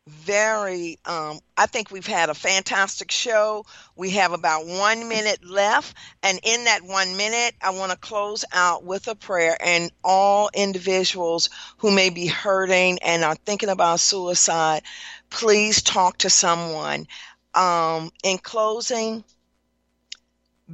Very 0.08 0.98
um, 1.06 1.40
i 1.58 1.66
think 1.68 1.92
we've 1.92 2.06
had 2.06 2.30
a 2.30 2.36
fantastic 2.36 3.12
show. 3.12 3.66
We 3.96 4.12
have 4.12 4.34
about 4.34 4.66
one 4.66 5.08
minute 5.10 5.44
left 5.44 5.96
and 6.24 6.40
in 6.44 6.66
that 6.66 6.84
one 6.84 7.18
minute 7.18 7.56
i 7.62 7.72
want 7.72 7.92
to 7.92 7.98
close 7.98 8.46
out 8.52 8.84
with 8.84 9.08
a 9.08 9.16
prayer 9.16 9.58
and 9.64 9.92
all 10.04 10.50
individuals 10.54 11.50
who 11.78 11.92
may 11.92 12.10
be 12.10 12.28
hurting 12.28 13.00
and 13.02 13.24
are 13.24 13.36
thinking 13.36 13.70
about 13.70 14.00
suicide 14.00 14.84
please 15.30 15.82
talk 15.82 16.18
to 16.20 16.30
someone. 16.30 17.08
Um, 17.54 18.12
in 18.24 18.38
closing 18.38 19.24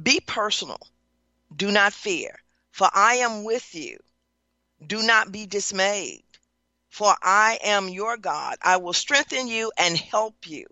be 0.00 0.20
personal 0.20 0.80
do 1.56 1.70
not 1.70 1.92
fear 1.92 2.38
for 2.72 2.88
i 2.94 3.16
am 3.16 3.44
with 3.44 3.74
you 3.74 3.98
do 4.86 5.02
not 5.02 5.32
be 5.32 5.46
dismayed 5.46 6.24
for 6.90 7.16
I 7.22 7.58
am 7.62 7.88
your 7.88 8.16
God. 8.18 8.56
I 8.62 8.78
will 8.78 8.92
strengthen 8.94 9.48
you 9.48 9.72
and 9.78 9.96
help 9.98 10.46
you. 10.48 10.66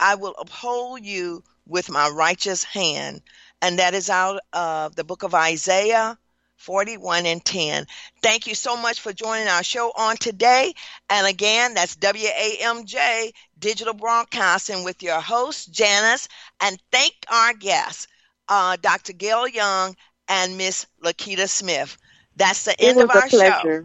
I 0.00 0.16
will 0.16 0.34
uphold 0.38 1.04
you 1.04 1.44
with 1.66 1.88
my 1.90 2.08
righteous 2.08 2.64
hand. 2.64 3.22
And 3.62 3.78
that 3.78 3.94
is 3.94 4.10
out 4.10 4.40
of 4.52 4.96
the 4.96 5.04
book 5.04 5.22
of 5.22 5.34
Isaiah 5.34 6.18
41 6.56 7.26
and 7.26 7.44
10. 7.44 7.86
Thank 8.22 8.46
you 8.46 8.54
so 8.54 8.76
much 8.76 9.00
for 9.00 9.12
joining 9.12 9.48
our 9.48 9.62
show 9.62 9.92
on 9.96 10.16
today. 10.16 10.74
And 11.10 11.26
again, 11.26 11.74
that's 11.74 11.96
WAMJ 11.96 13.32
Digital 13.58 13.94
Broadcasting 13.94 14.84
with 14.84 15.02
your 15.02 15.20
host, 15.20 15.72
Janice. 15.72 16.28
And 16.60 16.80
thank 16.92 17.14
our 17.30 17.54
guests, 17.54 18.06
uh, 18.48 18.76
Dr. 18.80 19.12
Gayle 19.12 19.48
Young 19.48 19.96
and 20.28 20.56
Miss 20.56 20.86
Laketa 21.02 21.48
Smith. 21.48 21.96
That's 22.36 22.64
the 22.64 22.72
it 22.72 22.88
end 22.88 23.00
of 23.00 23.10
our 23.10 23.28
show. 23.28 23.84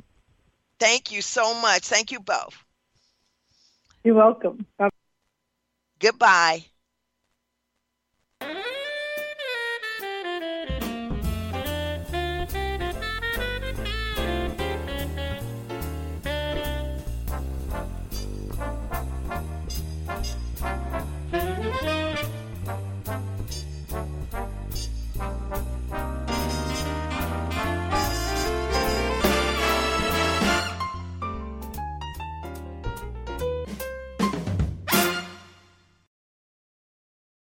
Thank 0.79 1.11
you 1.11 1.21
so 1.21 1.59
much. 1.61 1.83
Thank 1.83 2.11
you 2.11 2.19
both. 2.19 2.55
You're 4.03 4.15
welcome. 4.15 4.65
Bye. 4.77 4.89
Goodbye. 5.99 6.65